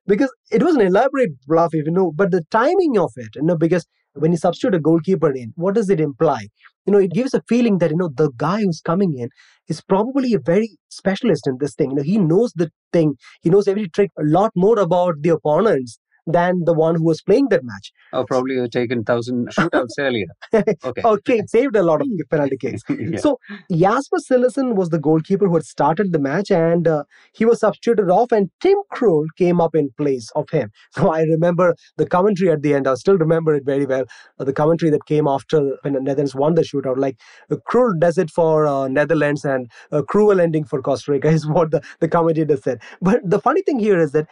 because 0.06 0.32
it 0.50 0.62
was 0.62 0.74
an 0.74 0.82
elaborate 0.82 1.30
bluff, 1.46 1.70
if 1.72 1.86
you 1.86 1.92
know, 1.92 2.12
but 2.14 2.30
the 2.30 2.42
timing 2.50 2.98
of 2.98 3.12
it, 3.16 3.36
you 3.36 3.42
know, 3.42 3.56
because 3.56 3.86
when 4.14 4.32
you 4.32 4.38
substitute 4.38 4.74
a 4.74 4.80
goalkeeper 4.80 5.32
in, 5.32 5.52
what 5.56 5.74
does 5.74 5.90
it 5.90 6.00
imply? 6.00 6.48
You 6.86 6.92
know, 6.92 6.98
it 6.98 7.12
gives 7.12 7.34
a 7.34 7.42
feeling 7.48 7.78
that, 7.78 7.90
you 7.90 7.96
know, 7.96 8.10
the 8.14 8.30
guy 8.36 8.62
who's 8.62 8.80
coming 8.80 9.18
in 9.18 9.28
is 9.68 9.80
probably 9.80 10.34
a 10.34 10.38
very 10.38 10.76
specialist 10.88 11.46
in 11.46 11.58
this 11.60 11.74
thing. 11.74 11.90
You 11.90 11.96
know, 11.96 12.02
he 12.02 12.18
knows 12.18 12.52
the 12.54 12.70
thing, 12.92 13.14
he 13.42 13.50
knows 13.50 13.68
every 13.68 13.88
trick 13.88 14.10
a 14.18 14.24
lot 14.24 14.50
more 14.56 14.78
about 14.78 15.16
the 15.20 15.30
opponents 15.30 15.98
than 16.26 16.64
the 16.64 16.72
one 16.72 16.96
who 16.96 17.04
was 17.04 17.22
playing 17.22 17.48
that 17.50 17.64
match. 17.64 17.92
Oh, 18.12 18.24
probably 18.24 18.54
you've 18.54 18.70
taken 18.70 19.04
thousand 19.04 19.48
shootouts 19.54 19.98
earlier. 19.98 20.26
Okay. 20.54 21.02
okay, 21.04 21.42
saved 21.46 21.76
a 21.76 21.82
lot 21.82 22.00
of 22.00 22.06
penalty 22.30 22.56
kicks. 22.56 22.82
yeah. 22.88 23.18
So 23.18 23.38
Jasper 23.70 24.18
Cillessen 24.18 24.74
was 24.74 24.90
the 24.90 24.98
goalkeeper 24.98 25.46
who 25.46 25.54
had 25.54 25.64
started 25.64 26.12
the 26.12 26.18
match, 26.18 26.50
and 26.50 26.86
uh, 26.86 27.04
he 27.32 27.44
was 27.44 27.60
substituted 27.60 28.10
off, 28.10 28.32
and 28.32 28.50
Tim 28.60 28.76
Krul 28.92 29.26
came 29.36 29.60
up 29.60 29.74
in 29.74 29.90
place 29.96 30.30
of 30.34 30.48
him. 30.50 30.70
So 31.00 31.12
I 31.12 31.22
remember 31.22 31.76
the 31.96 32.06
commentary 32.06 32.50
at 32.50 32.62
the 32.62 32.74
end. 32.74 32.86
I 32.86 32.94
still 32.94 33.16
remember 33.16 33.54
it 33.54 33.64
very 33.64 33.86
well. 33.86 34.04
Uh, 34.38 34.44
the 34.44 34.52
commentary 34.52 34.90
that 34.90 35.06
came 35.06 35.26
after 35.26 35.76
when 35.82 35.94
the 35.94 36.00
Netherlands 36.00 36.34
won 36.34 36.54
the 36.54 36.62
shootout, 36.62 36.98
like 36.98 37.16
uh, 37.50 37.56
Krul 37.70 37.98
does 37.98 38.18
it 38.18 38.28
for 38.30 38.66
uh, 38.66 38.88
Netherlands 38.88 39.44
and 39.44 39.70
a 39.90 40.02
cruel 40.02 40.40
ending 40.40 40.64
for 40.64 40.82
Costa 40.82 41.12
Rica, 41.12 41.28
is 41.28 41.46
what 41.46 41.70
the, 41.70 41.82
the 42.00 42.08
commentator 42.08 42.56
said. 42.56 42.82
But 43.00 43.20
the 43.24 43.40
funny 43.40 43.62
thing 43.62 43.78
here 43.78 43.98
is 43.98 44.12
that 44.12 44.26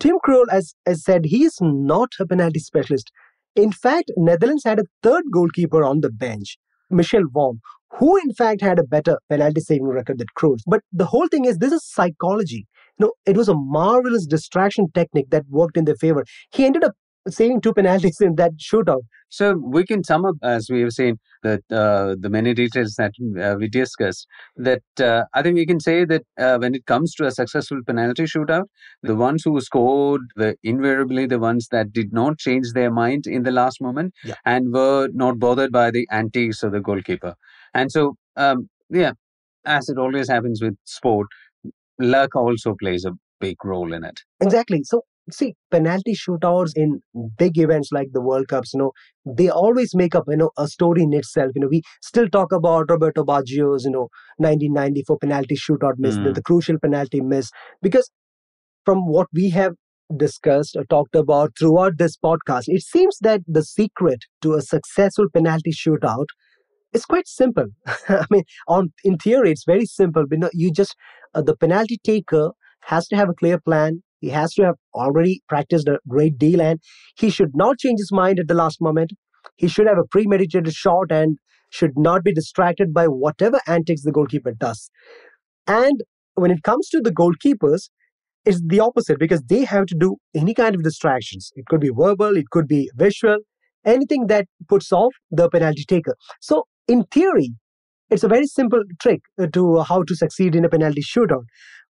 Tim 0.00 0.18
Krul, 0.24 0.44
as, 0.50 0.74
as 0.86 1.02
said, 1.02 1.24
he 1.24 1.44
is 1.44 1.58
not 1.60 2.10
a 2.20 2.26
penalty 2.26 2.60
specialist. 2.60 3.10
In 3.56 3.72
fact, 3.72 4.12
Netherlands 4.16 4.62
had 4.64 4.78
a 4.78 4.84
third 5.02 5.24
goalkeeper 5.32 5.82
on 5.82 6.00
the 6.00 6.10
bench, 6.10 6.56
Michel 6.88 7.24
Vorm, 7.34 7.58
who 7.90 8.16
in 8.16 8.32
fact 8.32 8.60
had 8.60 8.78
a 8.78 8.84
better 8.84 9.18
penalty 9.28 9.60
saving 9.60 9.86
record 9.86 10.18
than 10.18 10.28
Krul. 10.38 10.58
But 10.66 10.82
the 10.92 11.06
whole 11.06 11.26
thing 11.26 11.44
is 11.44 11.58
this 11.58 11.72
is 11.72 11.84
psychology. 11.84 12.66
Know, 13.00 13.12
it 13.26 13.36
was 13.36 13.48
a 13.48 13.54
marvelous 13.54 14.26
distraction 14.26 14.86
technique 14.92 15.30
that 15.30 15.44
worked 15.48 15.76
in 15.76 15.84
their 15.84 15.96
favor. 15.96 16.24
He 16.50 16.64
ended 16.64 16.84
up 16.84 16.92
saving 17.30 17.60
two 17.60 17.72
penalties 17.72 18.20
in 18.20 18.34
that 18.36 18.52
shootout. 18.56 19.02
So 19.30 19.54
we 19.56 19.84
can 19.84 20.02
sum 20.04 20.24
up, 20.24 20.36
as 20.42 20.68
we 20.70 20.80
have 20.80 20.92
seen, 20.92 21.18
that 21.42 21.60
uh, 21.70 22.16
the 22.18 22.30
many 22.30 22.54
details 22.54 22.94
that 22.96 23.12
uh, 23.40 23.56
we 23.58 23.68
discussed. 23.68 24.26
That 24.56 24.82
uh, 25.00 25.24
I 25.34 25.42
think 25.42 25.56
we 25.56 25.66
can 25.66 25.80
say 25.80 26.04
that 26.06 26.22
uh, 26.38 26.58
when 26.58 26.74
it 26.74 26.86
comes 26.86 27.14
to 27.16 27.26
a 27.26 27.30
successful 27.30 27.80
penalty 27.86 28.24
shootout, 28.24 28.64
the 29.02 29.14
ones 29.14 29.42
who 29.44 29.60
scored 29.60 30.22
were 30.36 30.54
invariably 30.62 31.26
the 31.26 31.38
ones 31.38 31.68
that 31.70 31.92
did 31.92 32.12
not 32.12 32.38
change 32.38 32.72
their 32.72 32.90
mind 32.90 33.26
in 33.26 33.42
the 33.42 33.52
last 33.52 33.80
moment 33.80 34.14
Yeah. 34.24 34.34
and 34.46 34.72
were 34.72 35.08
not 35.12 35.38
bothered 35.38 35.72
by 35.72 35.90
the 35.90 36.06
antics 36.10 36.62
of 36.62 36.72
the 36.72 36.80
goalkeeper. 36.80 37.34
And 37.74 37.92
so, 37.92 38.16
um, 38.36 38.68
yeah, 38.88 39.12
as 39.66 39.88
it 39.88 39.98
always 39.98 40.28
happens 40.28 40.62
with 40.62 40.76
sport, 40.84 41.26
luck 41.98 42.34
also 42.34 42.74
plays 42.74 43.04
a 43.04 43.12
big 43.40 43.62
role 43.64 43.92
in 43.92 44.04
it. 44.04 44.20
Exactly. 44.40 44.82
So 44.84 45.02
see, 45.30 45.54
penalty 45.70 46.14
shootouts 46.14 46.72
in 46.76 47.02
big 47.36 47.58
events 47.58 47.90
like 47.92 48.08
the 48.12 48.20
World 48.20 48.48
Cups, 48.48 48.72
you 48.74 48.78
know, 48.80 48.92
they 49.26 49.48
always 49.48 49.94
make 49.94 50.14
up, 50.14 50.24
you 50.28 50.36
know, 50.36 50.50
a 50.58 50.66
story 50.68 51.02
in 51.02 51.12
itself. 51.12 51.52
You 51.54 51.62
know, 51.62 51.68
we 51.68 51.82
still 52.02 52.28
talk 52.28 52.52
about 52.52 52.90
Roberto 52.90 53.24
Baggio's, 53.24 53.84
you 53.84 53.90
know, 53.90 54.08
1994 54.38 55.18
penalty 55.18 55.56
shootout 55.56 55.94
miss, 55.98 56.18
the, 56.18 56.30
Mm. 56.30 56.34
the 56.34 56.42
crucial 56.42 56.78
penalty 56.78 57.20
miss, 57.20 57.50
because 57.82 58.10
from 58.84 59.06
what 59.06 59.28
we 59.32 59.50
have 59.50 59.74
discussed 60.16 60.76
or 60.76 60.84
talked 60.84 61.14
about 61.14 61.52
throughout 61.58 61.98
this 61.98 62.16
podcast, 62.16 62.64
it 62.68 62.82
seems 62.82 63.18
that 63.20 63.40
the 63.46 63.62
secret 63.62 64.24
to 64.42 64.54
a 64.54 64.62
successful 64.62 65.26
penalty 65.32 65.70
shootout 65.72 66.26
is 66.92 67.04
quite 67.04 67.28
simple. 67.28 67.66
I 68.08 68.24
mean, 68.30 68.44
on 68.68 68.92
in 69.04 69.18
theory, 69.18 69.52
it's 69.52 69.64
very 69.64 69.86
simple. 69.86 70.26
But 70.28 70.38
know, 70.38 70.50
you 70.52 70.72
just 70.72 70.96
uh, 71.34 71.42
the 71.42 71.56
penalty 71.56 71.98
taker 72.04 72.50
has 72.84 73.06
to 73.08 73.16
have 73.16 73.28
a 73.28 73.34
clear 73.34 73.58
plan. 73.60 74.02
He 74.20 74.28
has 74.30 74.52
to 74.54 74.64
have 74.64 74.76
already 74.94 75.42
practiced 75.48 75.88
a 75.88 75.98
great 76.08 76.38
deal, 76.38 76.60
and 76.60 76.80
he 77.16 77.30
should 77.30 77.54
not 77.54 77.78
change 77.78 78.00
his 78.00 78.12
mind 78.12 78.38
at 78.38 78.48
the 78.48 78.54
last 78.54 78.80
moment. 78.80 79.12
He 79.56 79.68
should 79.68 79.86
have 79.86 79.98
a 79.98 80.04
premeditated 80.10 80.72
shot 80.72 81.10
and 81.10 81.38
should 81.70 81.92
not 81.96 82.24
be 82.24 82.32
distracted 82.32 82.92
by 82.94 83.06
whatever 83.06 83.60
antics 83.66 84.02
the 84.02 84.12
goalkeeper 84.12 84.52
does. 84.52 84.90
And 85.66 86.02
when 86.34 86.50
it 86.50 86.62
comes 86.62 86.88
to 86.90 87.00
the 87.00 87.10
goalkeepers, 87.10 87.90
it's 88.44 88.62
the 88.64 88.80
opposite 88.80 89.18
because 89.18 89.42
they 89.42 89.64
have 89.64 89.86
to 89.86 89.94
do 89.94 90.16
any 90.34 90.54
kind 90.54 90.74
of 90.74 90.82
distractions. 90.82 91.50
It 91.54 91.66
could 91.66 91.80
be 91.80 91.90
verbal, 91.90 92.36
it 92.36 92.50
could 92.50 92.66
be 92.66 92.90
visual, 92.94 93.38
anything 93.84 94.26
that 94.28 94.46
puts 94.68 94.92
off 94.92 95.12
the 95.30 95.48
penalty 95.50 95.84
taker. 95.84 96.16
So, 96.40 96.64
in 96.86 97.04
theory, 97.04 97.52
it's 98.10 98.24
a 98.24 98.28
very 98.28 98.46
simple 98.46 98.82
trick 99.00 99.20
uh, 99.40 99.48
to 99.52 99.82
how 99.82 100.02
to 100.02 100.16
succeed 100.16 100.54
in 100.54 100.64
a 100.64 100.68
penalty 100.70 101.02
shootout. 101.02 101.44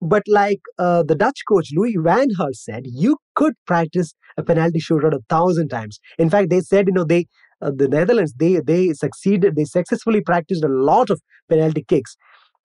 But 0.01 0.23
like 0.27 0.62
uh, 0.77 1.03
the 1.03 1.15
Dutch 1.15 1.41
coach 1.47 1.69
Louis 1.73 1.95
van 1.97 2.27
Gaal 2.38 2.53
said, 2.53 2.84
you 2.86 3.17
could 3.36 3.53
practice 3.65 4.13
a 4.38 4.43
penalty 4.43 4.79
shootout 4.79 5.15
a 5.15 5.21
thousand 5.29 5.69
times. 5.69 5.99
In 6.19 6.29
fact, 6.29 6.49
they 6.49 6.62
said, 6.62 6.88
you 6.88 6.93
know, 6.93 7.05
they 7.05 7.25
uh, 7.62 7.71
the 7.75 7.88
Netherlands 7.88 8.34
they 8.38 8.60
they 8.60 8.93
succeeded, 8.93 9.55
they 9.55 9.65
successfully 9.65 10.21
practiced 10.21 10.63
a 10.63 10.67
lot 10.67 11.10
of 11.10 11.21
penalty 11.49 11.86
kicks, 11.88 12.15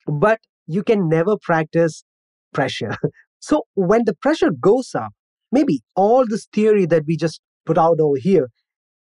but 0.06 0.40
you 0.66 0.82
can 0.82 1.08
never 1.08 1.36
practice 1.40 2.04
pressure. 2.52 2.96
so 3.40 3.62
when 3.74 4.02
the 4.04 4.14
pressure 4.14 4.50
goes 4.50 4.94
up, 4.94 5.12
maybe 5.52 5.80
all 5.96 6.26
this 6.26 6.46
theory 6.52 6.86
that 6.86 7.04
we 7.06 7.16
just 7.16 7.40
put 7.66 7.78
out 7.78 8.00
over 8.00 8.16
here, 8.18 8.48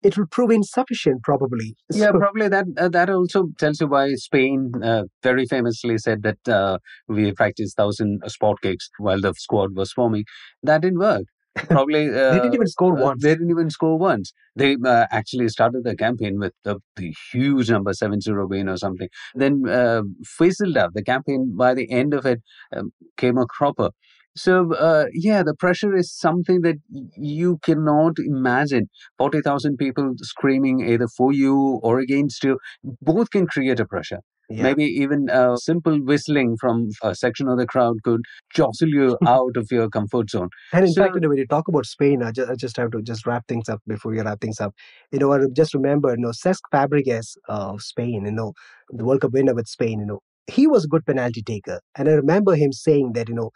it 0.05 0.17
will 0.17 0.27
prove 0.27 0.51
insufficient 0.51 1.23
probably. 1.23 1.75
Yeah, 1.91 2.11
So- 2.11 2.19
probably 2.19 2.47
that 2.47 2.65
uh, 2.77 2.89
that 2.89 3.09
also 3.09 3.47
tells 3.59 3.81
you 3.81 3.87
why 3.87 4.13
Spain 4.15 4.71
uh, 4.83 5.03
very 5.23 5.45
famously 5.45 5.97
said 5.97 6.23
that 6.23 6.47
uh, 6.47 6.77
we 7.07 7.31
practiced 7.33 7.75
thousand 7.77 8.21
sport 8.27 8.61
kicks 8.61 8.89
while 8.99 9.19
the 9.19 9.33
squad 9.33 9.75
was 9.75 9.91
forming. 9.91 10.25
That 10.63 10.81
didn't 10.81 10.99
work. 10.99 11.23
Probably 11.55 12.09
uh, 12.21 12.31
they 12.33 12.39
didn't 12.39 12.53
even 12.53 12.67
score 12.67 12.97
uh, 12.97 13.01
once. 13.01 13.23
They 13.23 13.33
didn't 13.33 13.49
even 13.49 13.69
score 13.69 13.97
once. 13.97 14.33
They 14.55 14.75
uh, 14.85 15.05
actually 15.09 15.47
started 15.49 15.83
the 15.85 15.95
campaign 15.95 16.37
with 16.39 16.53
the, 16.63 16.79
the 16.97 17.13
huge 17.31 17.69
number 17.71 17.93
7 17.93 18.21
0 18.21 18.47
win 18.47 18.69
or 18.69 18.77
something. 18.77 19.07
Then 19.33 19.63
uh, 19.67 20.01
fizzled 20.23 20.77
out. 20.77 20.93
The 20.93 21.03
campaign, 21.03 21.55
by 21.57 21.73
the 21.73 21.89
end 21.89 22.13
of 22.13 22.25
it, 22.25 22.41
um, 22.75 22.91
came 23.17 23.37
a 23.37 23.45
cropper. 23.45 23.89
So, 24.37 24.73
uh, 24.73 25.05
yeah, 25.13 25.43
the 25.43 25.53
pressure 25.55 25.95
is 25.95 26.13
something 26.13 26.61
that 26.61 26.75
you 27.17 27.57
cannot 27.63 28.13
imagine. 28.19 28.87
40,000 29.17 29.77
people 29.77 30.13
screaming 30.21 30.81
either 30.87 31.07
for 31.07 31.31
you 31.31 31.79
or 31.83 31.99
against 31.99 32.43
you, 32.43 32.59
both 33.01 33.29
can 33.31 33.47
create 33.47 33.79
a 33.79 33.85
pressure. 33.85 34.19
Yeah. 34.49 34.61
Maybe 34.61 34.83
even 34.83 35.27
a 35.31 35.57
simple 35.57 35.97
whistling 35.97 36.55
from 36.59 36.89
a 37.01 37.15
section 37.15 37.47
of 37.47 37.57
the 37.57 37.65
crowd 37.65 37.95
could 38.03 38.21
jostle 38.53 38.89
you 38.89 39.17
out 39.25 39.55
of 39.57 39.67
your 39.71 39.89
comfort 39.89 40.29
zone. 40.29 40.49
And 40.71 40.85
in 40.85 40.91
So- 40.91 41.01
fact, 41.01 41.15
you 41.15 41.21
know, 41.21 41.29
when 41.29 41.37
you 41.39 41.47
talk 41.47 41.67
about 41.67 41.85
Spain, 41.85 42.21
I 42.21 42.31
just, 42.31 42.51
I 42.51 42.55
just 42.55 42.77
have 42.77 42.91
to 42.91 43.01
just 43.01 43.25
wrap 43.25 43.47
things 43.47 43.69
up 43.69 43.81
before 43.87 44.11
we 44.11 44.21
wrap 44.21 44.41
things 44.41 44.59
up. 44.59 44.75
You 45.11 45.19
know, 45.19 45.31
I 45.33 45.39
just 45.55 45.73
remember, 45.73 46.11
you 46.11 46.17
know, 46.17 46.29
Cesc 46.29 46.59
Fabregas 46.73 47.37
of 47.47 47.81
Spain, 47.81 48.23
you 48.25 48.31
know, 48.33 48.53
the 48.89 49.03
World 49.05 49.21
Cup 49.21 49.31
winner 49.31 49.55
with 49.55 49.67
Spain, 49.67 49.99
you 50.01 50.05
know, 50.05 50.19
he 50.47 50.67
was 50.67 50.85
a 50.85 50.87
good 50.87 51.05
penalty 51.07 51.41
taker. 51.41 51.79
And 51.97 52.07
I 52.07 52.11
remember 52.11 52.53
him 52.55 52.71
saying 52.71 53.13
that, 53.13 53.29
you 53.29 53.33
know, 53.35 53.49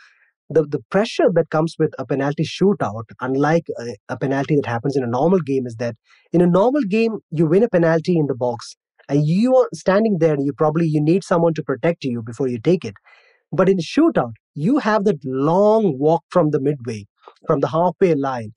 the, 0.49 0.63
the 0.63 0.79
pressure 0.89 1.29
that 1.33 1.49
comes 1.49 1.75
with 1.77 1.93
a 1.99 2.05
penalty 2.05 2.43
shootout, 2.43 3.03
unlike 3.21 3.65
a, 3.79 3.95
a 4.09 4.17
penalty 4.17 4.55
that 4.55 4.65
happens 4.65 4.95
in 4.95 5.03
a 5.03 5.07
normal 5.07 5.39
game, 5.39 5.67
is 5.67 5.75
that 5.75 5.95
in 6.33 6.41
a 6.41 6.47
normal 6.47 6.81
game, 6.83 7.19
you 7.31 7.45
win 7.45 7.63
a 7.63 7.69
penalty 7.69 8.17
in 8.17 8.27
the 8.27 8.35
box 8.35 8.75
and 9.07 9.25
you 9.25 9.55
are 9.55 9.69
standing 9.73 10.17
there 10.19 10.33
and 10.33 10.45
you 10.45 10.53
probably 10.53 10.87
you 10.87 11.01
need 11.01 11.23
someone 11.23 11.53
to 11.53 11.63
protect 11.63 12.03
you 12.03 12.21
before 12.21 12.47
you 12.47 12.59
take 12.59 12.83
it. 12.83 12.95
But 13.51 13.69
in 13.69 13.79
a 13.79 13.81
shootout, 13.81 14.33
you 14.55 14.77
have 14.79 15.05
that 15.05 15.19
long 15.23 15.97
walk 15.97 16.23
from 16.29 16.51
the 16.51 16.59
midway, 16.59 17.05
from 17.47 17.59
the 17.59 17.67
halfway 17.67 18.13
line. 18.15 18.51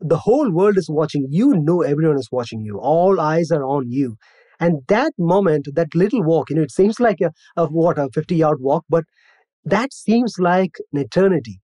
The 0.00 0.18
whole 0.18 0.50
world 0.50 0.78
is 0.78 0.88
watching. 0.90 1.26
You 1.30 1.54
know 1.54 1.82
everyone 1.82 2.18
is 2.18 2.28
watching 2.32 2.62
you. 2.62 2.78
All 2.78 3.20
eyes 3.20 3.50
are 3.52 3.64
on 3.64 3.90
you. 3.90 4.16
And 4.58 4.82
that 4.88 5.12
moment, 5.18 5.68
that 5.74 5.94
little 5.94 6.22
walk, 6.22 6.50
you 6.50 6.56
know, 6.56 6.62
it 6.62 6.70
seems 6.70 7.00
like 7.00 7.20
a, 7.20 7.30
a 7.56 7.66
what, 7.66 7.98
a 7.98 8.08
50 8.12 8.36
yard 8.36 8.58
walk, 8.60 8.84
but 8.88 9.04
that 9.64 9.92
seems 9.92 10.36
like 10.38 10.76
an 10.92 11.00
eternity. 11.00 11.60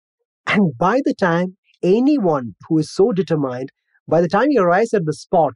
And 0.47 0.77
by 0.79 1.01
the 1.05 1.15
time 1.15 1.57
anyone 1.83 2.55
who 2.69 2.79
is 2.79 2.93
so 2.93 3.13
determined, 3.13 3.71
by 4.09 4.21
the 4.21 4.29
time 4.29 4.51
he 4.51 4.59
arrives 4.59 4.95
at 4.95 5.05
the 5.05 5.13
spot, 5.13 5.53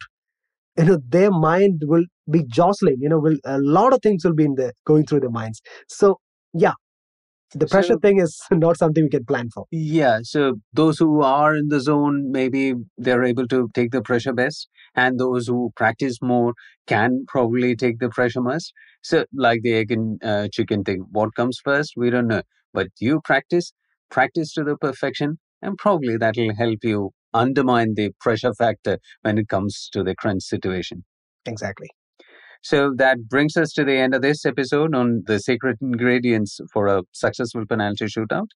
you 0.79 0.85
know, 0.85 0.99
their 1.09 1.31
mind 1.31 1.83
will 1.85 2.05
be 2.31 2.45
jostling, 2.47 2.99
you 3.01 3.09
know, 3.09 3.19
will 3.19 3.37
a 3.45 3.59
lot 3.59 3.93
of 3.93 4.01
things 4.03 4.25
will 4.25 4.35
be 4.35 4.45
in 4.45 4.55
there 4.57 4.73
going 4.87 5.07
through 5.07 5.21
their 5.21 5.31
minds. 5.31 5.61
So 5.89 6.21
yeah, 6.53 6.73
the 7.55 7.67
pressure 7.67 7.95
So- 7.95 7.99
thing 8.01 8.19
is 8.21 8.41
not 8.51 8.77
something 8.79 9.05
we 9.05 9.11
can 9.11 9.25
plan 9.25 9.49
for. 9.55 9.67
Yeah, 9.71 10.21
so 10.23 10.55
those 10.73 10.99
who 10.99 11.23
are 11.23 11.55
in 11.55 11.69
the 11.69 11.81
zone, 11.81 12.31
maybe 12.31 12.75
they're 12.99 13.25
able 13.25 13.47
to 13.49 13.69
take 13.75 13.91
the 13.93 14.03
pressure 14.03 14.33
best, 14.33 14.69
and 14.95 15.19
those 15.19 15.47
who 15.49 15.73
practice 15.77 16.19
more 16.23 16.55
can 16.87 17.25
probably 17.29 17.77
take 17.77 17.99
the 17.99 18.09
pressure 18.09 18.41
most. 18.43 18.73
So, 19.03 19.25
like 19.35 19.63
the 19.63 19.75
egg 19.75 19.91
and 19.93 20.23
uh, 20.25 20.49
chicken 20.53 20.85
thing, 20.85 21.07
what 21.11 21.35
comes 21.35 21.61
first, 21.63 21.95
we 21.97 22.11
don't 22.11 22.27
know. 22.29 22.43
But 22.75 22.89
you 23.01 23.21
practice, 23.25 23.73
practice 24.11 24.53
to 24.55 24.65
the 24.65 24.77
perfection, 24.77 25.39
and 25.63 25.77
probably 25.79 26.17
that'll 26.17 26.55
help 26.55 26.79
you 26.83 27.11
undermine 27.33 27.95
the 27.95 28.11
pressure 28.21 28.55
factor 28.55 28.99
when 29.23 29.39
it 29.39 29.49
comes 29.49 29.89
to 29.93 30.03
the 30.03 30.15
crunch 30.15 30.43
situation. 30.43 31.05
Exactly. 31.47 31.89
So 32.63 32.93
that 32.97 33.29
brings 33.29 33.57
us 33.57 33.73
to 33.75 33.85
the 33.85 33.97
end 33.97 34.15
of 34.15 34.23
this 34.23 34.45
episode 34.45 34.95
on 34.95 35.23
the 35.27 35.39
secret 35.39 35.79
ingredients 35.81 36.61
for 36.73 36.87
a 36.87 37.03
successful 37.13 37.65
penalty 37.67 38.07
shootout. 38.07 38.49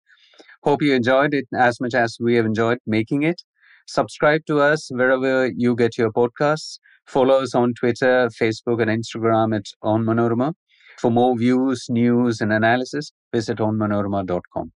Hope 0.63 0.83
you 0.83 0.95
enjoyed 0.95 1.33
it 1.33 1.47
as 1.57 1.81
much 1.81 1.95
as 1.95 2.17
we 2.21 2.35
have 2.35 2.47
enjoyed 2.47 2.79
making 2.87 3.23
it. 3.23 3.43
Subscribe 3.87 4.43
to 4.47 4.61
us 4.61 4.89
wherever 4.91 5.51
you 5.57 5.75
get 5.75 5.97
your 5.99 6.13
podcasts. 6.13 6.79
Follow 7.07 7.43
us 7.43 7.55
on 7.55 7.75
Twitter, 7.75 8.29
Facebook, 8.41 8.81
and 8.81 8.91
Instagram 8.91 9.57
at 9.57 9.67
On 9.83 10.05
Manorama. 10.05 10.53
For 10.99 11.11
more 11.11 11.37
views, 11.37 11.87
news, 11.89 12.41
and 12.41 12.53
analysis, 12.53 13.11
visit 13.33 13.59
onmanorama.com. 13.59 14.73